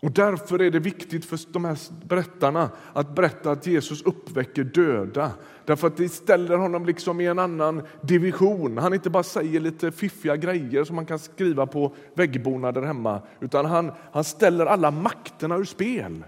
Och 0.05 0.11
Därför 0.11 0.61
är 0.61 0.71
det 0.71 0.79
viktigt 0.79 1.25
för 1.25 1.39
de 1.51 1.65
här 1.65 1.77
berättarna 2.05 2.69
att 2.93 3.15
berätta 3.15 3.51
att 3.51 3.67
Jesus 3.67 4.01
uppväcker 4.01 4.63
döda. 4.63 5.31
Därför 5.65 5.87
att 5.87 5.97
det 5.97 6.09
ställer 6.09 6.57
honom 6.57 6.85
liksom 6.85 7.21
i 7.21 7.25
en 7.25 7.39
annan 7.39 7.81
division. 8.01 8.77
Han 8.77 8.93
inte 8.93 9.09
bara 9.09 9.23
säger 9.23 9.59
lite 9.59 9.91
fiffiga 9.91 10.35
grejer 10.35 10.83
som 10.83 10.95
man 10.95 11.05
kan 11.05 11.19
skriva 11.19 11.67
på 11.67 11.95
väggbonader 12.13 12.81
hemma, 12.81 13.21
utan 13.39 13.65
han, 13.65 13.91
han 14.11 14.23
ställer 14.23 14.65
alla 14.65 14.91
makterna 14.91 15.57
ur 15.57 15.65
spel. 15.65 16.23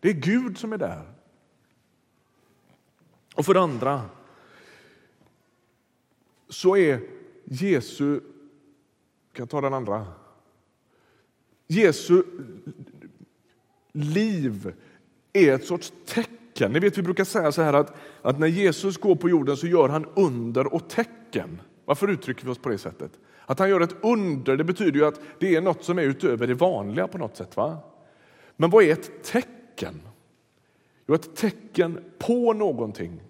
Det 0.00 0.08
är 0.08 0.14
Gud 0.14 0.58
som 0.58 0.72
är 0.72 0.78
där. 0.78 1.02
Och 3.34 3.46
för 3.46 3.54
det 3.54 3.60
andra 3.60 4.02
så 6.48 6.76
är 6.76 7.00
Jesu... 7.44 8.20
Kan 9.32 9.42
jag 9.42 9.50
ta 9.50 9.60
den 9.60 9.74
andra? 9.74 10.06
Jesu 11.66 12.22
liv 13.96 14.72
är 15.32 15.54
ett 15.54 15.64
sorts 15.64 15.92
tecken. 16.06 16.72
Ni 16.72 16.78
vet, 16.78 16.98
vi 16.98 17.02
brukar 17.02 17.24
säga 17.24 17.52
så 17.52 17.62
här 17.62 17.72
att, 17.72 17.96
att 18.22 18.38
när 18.38 18.46
Jesus 18.46 18.96
går 18.96 19.16
på 19.16 19.28
jorden 19.28 19.56
så 19.56 19.66
gör 19.66 19.88
han 19.88 20.06
under 20.14 20.74
och 20.74 20.88
tecken. 20.88 21.60
Varför 21.84 22.08
uttrycker 22.08 22.44
vi 22.44 22.50
oss 22.50 22.58
på 22.58 22.68
det 22.68 22.78
sättet? 22.78 23.10
Att 23.46 23.58
han 23.58 23.68
gör 23.68 23.80
ett 23.80 23.96
under 24.02 24.56
det 24.56 24.64
betyder 24.64 25.00
ju 25.00 25.06
att 25.06 25.20
det 25.38 25.56
är 25.56 25.60
något 25.60 25.84
som 25.84 25.98
är 25.98 26.02
utöver 26.02 26.46
det 26.46 26.54
vanliga 26.54 27.08
på 27.08 27.18
något 27.18 27.36
sätt. 27.36 27.56
va? 27.56 27.78
Men 28.56 28.70
vad 28.70 28.84
är 28.84 28.92
ett 28.92 29.24
tecken? 29.24 30.00
Jo, 31.06 31.14
ett 31.14 31.36
tecken 31.36 31.98
på 32.18 32.52
någonting. 32.52 33.22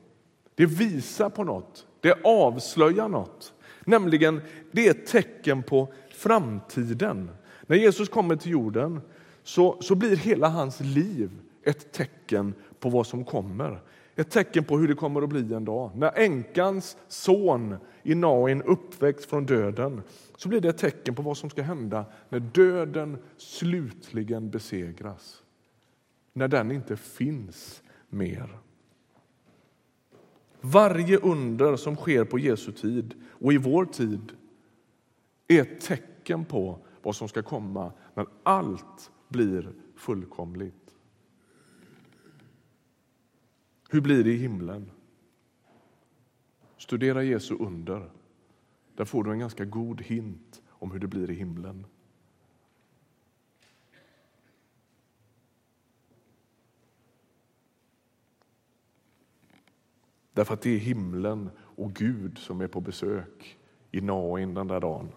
Det 0.54 0.66
visar 0.66 1.30
på 1.30 1.44
något. 1.44 1.86
Det 2.00 2.14
avslöjar 2.24 3.08
något. 3.08 3.52
Nämligen, 3.84 4.40
det 4.70 4.86
är 4.86 4.90
ett 4.90 5.06
tecken 5.06 5.62
på 5.62 5.92
framtiden. 6.10 7.30
När 7.66 7.76
Jesus 7.76 8.08
kommer 8.08 8.36
till 8.36 8.52
jorden 8.52 9.00
så, 9.46 9.76
så 9.80 9.94
blir 9.94 10.16
hela 10.16 10.48
hans 10.48 10.80
liv 10.80 11.30
ett 11.62 11.92
tecken 11.92 12.54
på 12.80 12.90
vad 12.90 13.06
som 13.06 13.24
kommer. 13.24 13.82
Ett 14.14 14.30
tecken 14.30 14.64
på 14.64 14.78
hur 14.78 14.88
det 14.88 14.94
kommer 14.94 15.22
att 15.22 15.28
bli 15.28 15.54
en 15.54 15.64
dag. 15.64 15.90
När 15.94 16.18
änkans 16.18 16.96
son 17.08 17.76
i 18.02 18.14
Nain 18.14 18.62
uppväcks 18.62 19.26
från 19.26 19.46
döden 19.46 20.02
så 20.36 20.48
blir 20.48 20.60
det 20.60 20.68
ett 20.68 20.78
tecken 20.78 21.14
på 21.14 21.22
vad 21.22 21.36
som 21.36 21.50
ska 21.50 21.62
hända 21.62 22.04
när 22.28 22.40
döden 22.40 23.18
slutligen 23.36 24.50
besegras. 24.50 25.42
När 26.32 26.48
den 26.48 26.70
inte 26.70 26.96
finns 26.96 27.82
mer. 28.08 28.58
Varje 30.60 31.18
under 31.18 31.76
som 31.76 31.96
sker 31.96 32.24
på 32.24 32.38
Jesu 32.38 32.72
tid 32.72 33.14
och 33.30 33.52
i 33.52 33.56
vår 33.58 33.84
tid 33.84 34.32
är 35.48 35.62
ett 35.62 35.80
tecken 35.80 36.44
på 36.44 36.78
vad 37.02 37.16
som 37.16 37.28
ska 37.28 37.42
komma 37.42 37.92
när 38.14 38.26
allt 38.42 39.10
blir 39.28 39.72
fullkomligt. 39.94 40.94
Hur 43.88 44.00
blir 44.00 44.24
det 44.24 44.30
i 44.30 44.36
himlen? 44.36 44.90
Studera 46.76 47.22
Jesu 47.22 47.54
under. 47.54 48.10
Där 48.94 49.04
får 49.04 49.24
du 49.24 49.32
en 49.32 49.38
ganska 49.38 49.64
god 49.64 50.00
hint 50.00 50.62
om 50.68 50.90
hur 50.90 50.98
det 50.98 51.06
blir 51.06 51.30
i 51.30 51.34
himlen. 51.34 51.86
Därför 60.32 60.54
att 60.54 60.62
det 60.62 60.70
är 60.70 60.78
himlen 60.78 61.50
och 61.58 61.94
Gud 61.94 62.38
som 62.38 62.60
är 62.60 62.66
på 62.66 62.80
besök 62.80 63.58
i 63.90 64.00
Nain 64.00 64.54
den 64.54 64.68
där 64.68 64.80
dagen. 64.80 65.08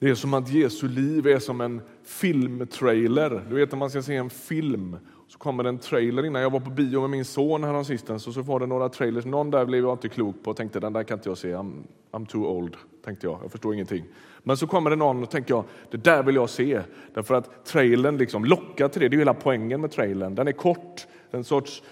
Det 0.00 0.10
är 0.10 0.14
som 0.14 0.34
att 0.34 0.48
Jesu 0.48 0.88
liv 0.88 1.26
är 1.26 1.38
som 1.38 1.60
en 1.60 1.80
filmtrailer. 2.04 3.44
Du 3.48 3.54
vet 3.54 3.72
när 3.72 3.78
man 3.78 3.90
ska 3.90 4.02
se 4.02 4.16
en 4.16 4.30
film 4.30 4.96
så 5.28 5.38
kommer 5.38 5.62
det 5.62 5.68
en 5.68 5.78
trailer 5.78 6.26
innan. 6.26 6.42
Jag 6.42 6.50
var 6.50 6.60
på 6.60 6.70
bio 6.70 7.00
med 7.00 7.10
min 7.10 7.24
son 7.24 7.64
häromsistens 7.64 8.26
och 8.26 8.34
så 8.34 8.42
var 8.42 8.60
det 8.60 8.66
några 8.66 8.88
trailers. 8.88 9.24
Någon 9.24 9.50
där 9.50 9.64
blev 9.64 9.84
jag 9.84 9.94
inte 9.94 10.08
klok 10.08 10.36
på 10.42 10.50
och 10.50 10.56
tänkte 10.56 10.80
den 10.80 10.92
där 10.92 11.02
kan 11.02 11.18
inte 11.18 11.28
jag 11.28 11.38
se. 11.38 11.54
I'm, 11.54 11.72
I'm 12.10 12.26
too 12.26 12.46
old, 12.46 12.76
tänkte 13.04 13.26
jag. 13.26 13.38
Jag 13.42 13.50
förstår 13.50 13.74
ingenting. 13.74 14.04
Men 14.42 14.56
så 14.56 14.66
kommer 14.66 14.90
det 14.90 14.96
någon 14.96 15.22
och 15.22 15.30
tänker 15.30 15.54
jag, 15.54 15.64
det 15.90 15.96
där 15.96 16.22
vill 16.22 16.34
jag 16.34 16.50
se. 16.50 16.80
Därför 17.14 17.34
att 17.34 17.64
trailern 17.64 18.16
liksom 18.16 18.44
lockar 18.44 18.88
till 18.88 19.00
det. 19.00 19.08
Det 19.08 19.16
är 19.16 19.18
hela 19.18 19.34
poängen 19.34 19.80
med 19.80 19.90
trailern. 19.90 20.34
Den 20.34 20.48
är 20.48 20.52
kort, 20.52 21.06
en 21.30 21.44
sorts 21.44 21.82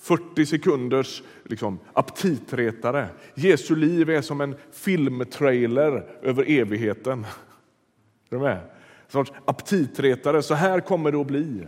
40 0.00 0.46
sekunders 0.46 1.22
liksom, 1.44 1.78
aptitretare. 1.92 3.08
Jesu 3.34 3.76
liv 3.76 4.10
är 4.10 4.20
som 4.20 4.40
en 4.40 4.54
filmtrailer 4.72 6.06
över 6.22 6.50
evigheten. 6.50 7.26
Är 8.32 8.36
du 8.36 8.42
med? 8.42 8.56
En 8.56 9.08
sorts 9.08 9.32
aptitretare. 9.44 10.42
Så 10.42 10.54
här 10.54 10.80
kommer 10.80 11.12
det 11.12 11.20
att 11.20 11.26
bli. 11.26 11.66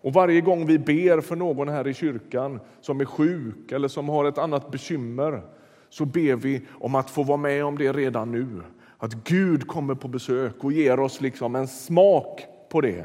Och 0.00 0.12
varje 0.12 0.40
gång 0.40 0.66
vi 0.66 0.78
ber 0.78 1.20
för 1.20 1.36
någon 1.36 1.68
här 1.68 1.88
i 1.88 1.94
kyrkan 1.94 2.60
som 2.80 3.00
är 3.00 3.04
sjuk 3.04 3.72
eller 3.72 3.88
som 3.88 4.08
har 4.08 4.24
ett 4.24 4.38
annat 4.38 4.70
bekymmer 4.70 5.42
så 5.88 6.04
ber 6.04 6.36
vi 6.36 6.66
om 6.70 6.94
att 6.94 7.10
få 7.10 7.22
vara 7.22 7.36
med 7.36 7.64
om 7.64 7.78
det 7.78 7.92
redan 7.92 8.32
nu. 8.32 8.62
Att 8.98 9.14
Gud 9.14 9.66
kommer 9.66 9.94
på 9.94 10.08
besök 10.08 10.64
och 10.64 10.72
ger 10.72 11.00
oss 11.00 11.20
liksom 11.20 11.56
en 11.56 11.68
smak 11.68 12.40
på 12.68 12.80
det. 12.80 13.04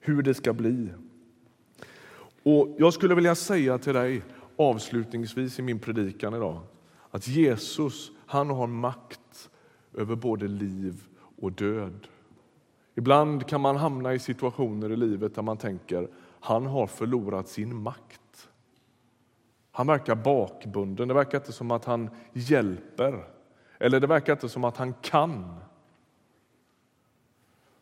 Hur 0.00 0.22
det 0.22 0.34
ska 0.34 0.52
bli. 0.52 0.88
Och 2.42 2.74
Jag 2.78 2.94
skulle 2.94 3.14
vilja 3.14 3.34
säga 3.34 3.78
till 3.78 3.94
dig 3.94 4.22
avslutningsvis 4.56 5.58
i 5.58 5.62
min 5.62 5.78
predikan 5.78 6.34
idag 6.34 6.60
att 7.10 7.28
Jesus 7.28 8.10
han 8.32 8.50
har 8.50 8.66
makt 8.66 9.50
över 9.94 10.16
både 10.16 10.48
liv 10.48 11.04
och 11.40 11.52
död. 11.52 12.08
Ibland 12.94 13.48
kan 13.48 13.60
man 13.60 13.76
hamna 13.76 14.14
i 14.14 14.18
situationer 14.18 14.90
i 14.90 14.96
livet 14.96 15.34
där 15.34 15.42
man 15.42 15.56
tänker 15.56 16.08
han 16.40 16.66
har 16.66 16.86
förlorat 16.86 17.48
sin 17.48 17.76
makt. 17.76 18.48
Han 19.70 19.86
verkar 19.86 20.14
bakbunden. 20.14 21.08
Det 21.08 21.14
verkar 21.14 21.38
inte 21.38 21.52
som 21.52 21.70
att 21.70 21.84
han 21.84 22.10
hjälper. 22.32 23.24
Eller 23.78 24.00
det 24.00 24.06
verkar 24.06 24.32
inte 24.32 24.48
som 24.48 24.64
att 24.64 24.76
han 24.76 24.94
kan. 24.94 25.54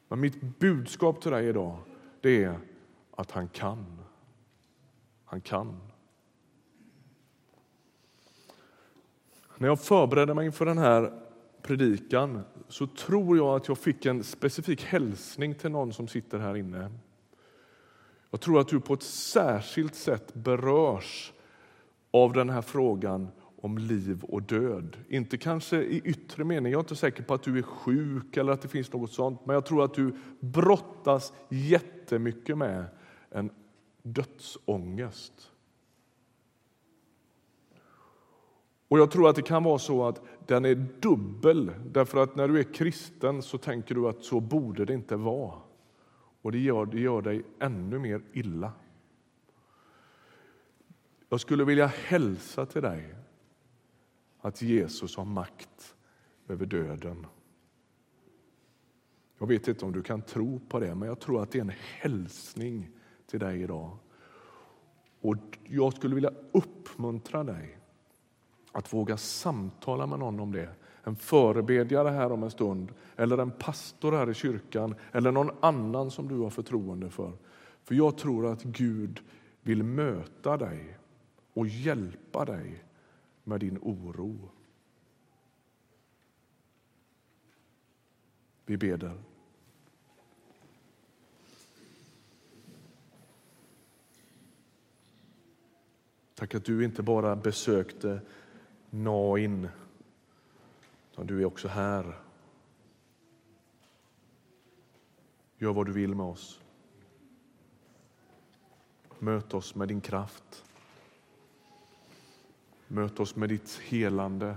Men 0.08 0.20
mitt 0.20 0.58
budskap 0.58 1.20
till 1.20 1.30
dig 1.30 1.48
idag 1.48 1.78
det 2.20 2.44
är 2.44 2.58
att 3.16 3.30
han 3.30 3.48
kan. 3.48 3.86
Han 5.24 5.40
kan. 5.40 5.89
När 9.60 9.68
jag 9.68 9.80
förberedde 9.80 10.34
mig 10.34 10.46
inför 10.46 10.66
den 10.66 10.78
här 10.78 11.12
predikan 11.62 12.42
så 12.68 12.86
tror 12.86 13.36
jag 13.36 13.56
att 13.56 13.68
jag 13.68 13.78
fick 13.78 14.06
en 14.06 14.24
specifik 14.24 14.84
hälsning 14.84 15.54
till 15.54 15.70
någon 15.70 15.92
som 15.92 16.08
sitter 16.08 16.38
här 16.38 16.56
inne. 16.56 16.90
Jag 18.30 18.40
tror 18.40 18.60
att 18.60 18.68
du 18.68 18.80
på 18.80 18.94
ett 18.94 19.02
särskilt 19.02 19.94
sätt 19.94 20.34
berörs 20.34 21.32
av 22.10 22.32
den 22.32 22.50
här 22.50 22.62
frågan 22.62 23.28
om 23.56 23.78
liv 23.78 24.24
och 24.24 24.42
död. 24.42 24.96
Inte 25.08 25.38
kanske 25.38 25.76
i 25.76 26.00
yttre 26.04 26.44
mening, 26.44 26.72
jag 26.72 26.78
är 26.78 26.84
inte 26.84 26.96
säker 26.96 27.22
på 27.22 27.34
att 27.34 27.42
du 27.42 27.58
är 27.58 27.62
sjuk 27.62 28.36
eller 28.36 28.52
att 28.52 28.62
det 28.62 28.68
finns 28.68 28.92
något 28.92 29.12
sånt, 29.12 29.46
men 29.46 29.54
jag 29.54 29.66
tror 29.66 29.84
att 29.84 29.94
du 29.94 30.12
brottas 30.40 31.32
jättemycket 31.48 32.58
med 32.58 32.84
en 33.30 33.50
dödsångest. 34.02 35.50
Och 38.90 38.98
jag 38.98 39.10
tror 39.10 39.28
att 39.28 39.36
det 39.36 39.42
kan 39.42 39.64
vara 39.64 39.78
så 39.78 40.08
att 40.08 40.22
den 40.46 40.64
är 40.64 40.74
dubbel, 41.00 41.72
därför 41.86 42.22
att 42.22 42.36
när 42.36 42.48
du 42.48 42.58
är 42.58 42.74
kristen 42.74 43.42
så 43.42 43.58
tänker 43.58 43.94
du 43.94 44.08
att 44.08 44.24
så 44.24 44.40
borde 44.40 44.84
det 44.84 44.94
inte 44.94 45.16
vara. 45.16 45.54
Och 46.42 46.52
det 46.52 46.58
gör, 46.58 46.86
det 46.86 47.00
gör 47.00 47.22
dig 47.22 47.42
ännu 47.58 47.98
mer 47.98 48.22
illa. 48.32 48.72
Jag 51.28 51.40
skulle 51.40 51.64
vilja 51.64 51.86
hälsa 51.86 52.66
till 52.66 52.82
dig 52.82 53.14
att 54.40 54.62
Jesus 54.62 55.16
har 55.16 55.24
makt 55.24 55.96
över 56.48 56.66
döden. 56.66 57.26
Jag 59.38 59.46
vet 59.46 59.68
inte 59.68 59.84
om 59.84 59.92
du 59.92 60.02
kan 60.02 60.22
tro 60.22 60.60
på 60.68 60.80
det, 60.80 60.94
men 60.94 61.08
jag 61.08 61.20
tror 61.20 61.42
att 61.42 61.50
det 61.50 61.58
är 61.58 61.62
en 61.62 61.72
hälsning 62.00 62.90
till 63.26 63.40
dig 63.40 63.62
idag. 63.62 63.98
Och 65.20 65.58
Jag 65.64 65.92
skulle 65.92 66.14
vilja 66.14 66.32
uppmuntra 66.52 67.44
dig 67.44 67.79
att 68.72 68.92
våga 68.92 69.16
samtala 69.16 70.06
med 70.06 70.18
någon 70.18 70.40
om 70.40 70.52
det. 70.52 70.68
En 71.04 71.16
förebedjare 71.16 72.08
här 72.08 72.32
om 72.32 72.42
en 72.42 72.50
stund, 72.50 72.92
eller 73.16 73.38
en 73.38 73.50
pastor 73.50 74.12
här 74.12 74.30
i 74.30 74.34
kyrkan 74.34 74.94
eller 75.12 75.32
någon 75.32 75.50
annan 75.60 76.10
som 76.10 76.28
du 76.28 76.38
har 76.38 76.50
förtroende 76.50 77.10
för. 77.10 77.32
För 77.84 77.94
jag 77.94 78.18
tror 78.18 78.46
att 78.52 78.62
Gud 78.62 79.20
vill 79.62 79.82
möta 79.82 80.56
dig 80.56 80.98
och 81.52 81.66
hjälpa 81.66 82.44
dig 82.44 82.84
med 83.44 83.60
din 83.60 83.78
oro. 83.82 84.50
Vi 88.66 88.76
beder. 88.76 89.18
Tack 96.34 96.54
att 96.54 96.64
du 96.64 96.84
inte 96.84 97.02
bara 97.02 97.36
besökte 97.36 98.20
Nain, 98.90 99.68
utan 101.12 101.26
du 101.26 101.40
är 101.40 101.44
också 101.44 101.68
här. 101.68 102.18
Gör 105.58 105.72
vad 105.72 105.86
du 105.86 105.92
vill 105.92 106.14
med 106.14 106.26
oss. 106.26 106.60
Möt 109.18 109.54
oss 109.54 109.74
med 109.74 109.88
din 109.88 110.00
kraft. 110.00 110.64
Möt 112.86 113.20
oss 113.20 113.36
med 113.36 113.48
ditt 113.48 113.80
helande. 113.84 114.56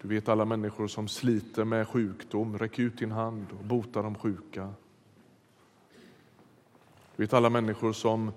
Du 0.00 0.08
vet 0.08 0.28
alla 0.28 0.44
människor 0.44 0.88
som 0.88 1.08
sliter 1.08 1.64
med 1.64 1.88
sjukdom. 1.88 2.58
Räck 2.58 2.78
ut 2.78 2.98
din 2.98 3.10
hand 3.10 3.46
och 3.58 3.64
bota 3.64 4.02
de 4.02 4.14
sjuka. 4.14 4.74
Du 7.16 7.22
vet 7.22 7.32
alla 7.32 7.50
människor 7.50 7.92
som 7.92 8.32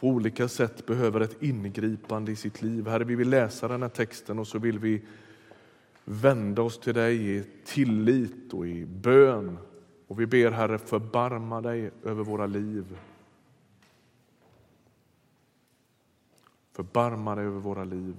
på 0.00 0.08
olika 0.08 0.48
sätt 0.48 0.86
behöver 0.86 1.20
ett 1.20 1.42
ingripande 1.42 2.32
i 2.32 2.36
sitt 2.36 2.62
liv. 2.62 2.88
Herre, 2.88 3.04
vi 3.04 3.14
vill 3.14 3.30
läsa 3.30 3.68
den 3.68 3.82
här 3.82 3.88
texten 3.88 4.38
och 4.38 4.46
så 4.46 4.58
vill 4.58 4.78
vi 4.78 5.02
vända 6.04 6.62
oss 6.62 6.80
till 6.80 6.94
dig 6.94 7.36
i 7.36 7.44
tillit 7.64 8.52
och 8.52 8.66
i 8.66 8.84
bön. 8.84 9.58
Och 10.06 10.20
vi 10.20 10.26
ber 10.26 10.50
Herre, 10.50 10.78
förbarma 10.78 11.60
dig 11.60 11.90
över 12.04 12.24
våra 12.24 12.46
liv. 12.46 12.98
Förbarma 16.72 17.34
dig 17.34 17.44
över 17.44 17.60
våra 17.60 17.84
liv. 17.84 18.16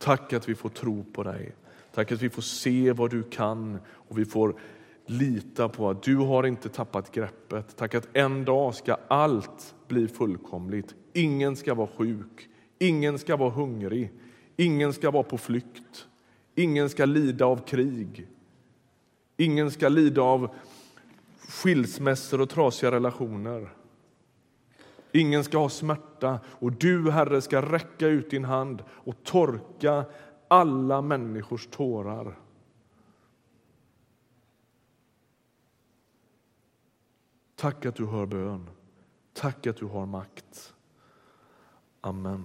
Tack 0.00 0.32
att 0.32 0.48
vi 0.48 0.54
får 0.54 0.68
tro 0.68 1.04
på 1.04 1.22
dig. 1.22 1.52
Tack 1.94 2.12
att 2.12 2.22
vi 2.22 2.30
får 2.30 2.42
se 2.42 2.92
vad 2.92 3.10
du 3.10 3.22
kan 3.22 3.78
och 3.88 4.18
vi 4.18 4.24
får 4.24 4.54
lita 5.06 5.68
på 5.68 5.90
att 5.90 6.02
du 6.02 6.16
har 6.16 6.46
inte 6.46 6.68
tappat 6.68 7.12
greppet. 7.12 7.76
Tack 7.76 7.94
att 7.94 8.08
en 8.12 8.44
dag 8.44 8.74
ska 8.74 8.96
allt 9.08 9.74
bli 9.88 10.08
fullkomligt. 10.08 10.94
Ingen 11.12 11.56
ska 11.56 11.74
vara 11.74 11.88
sjuk, 11.96 12.48
ingen 12.78 13.18
ska 13.18 13.36
vara 13.36 13.50
hungrig, 13.50 14.12
ingen 14.56 14.92
ska 14.92 15.10
vara 15.10 15.22
på 15.22 15.38
flykt. 15.38 16.06
Ingen 16.58 16.90
ska 16.90 17.04
lida 17.04 17.46
av 17.46 17.66
krig. 17.66 18.26
Ingen 19.36 19.70
ska 19.70 19.88
lida 19.88 20.22
av 20.22 20.54
skilsmässor 21.48 22.40
och 22.40 22.50
trasiga 22.50 22.90
relationer. 22.90 23.68
Ingen 25.12 25.44
ska 25.44 25.58
ha 25.58 25.68
smärta 25.68 26.40
och 26.46 26.72
du, 26.72 27.10
Herre, 27.10 27.40
ska 27.40 27.62
räcka 27.62 28.06
ut 28.06 28.30
din 28.30 28.44
hand 28.44 28.82
och 28.88 29.14
torka 29.24 30.04
alla 30.48 31.02
människors 31.02 31.66
tårar. 31.66 32.38
Tack 37.56 37.86
att 37.86 37.94
du 37.94 38.06
hör 38.06 38.26
bön. 38.26 38.70
Tack 39.32 39.66
att 39.66 39.76
du 39.76 39.86
har 39.86 40.06
makt. 40.06 40.74
Amen. 42.00 42.44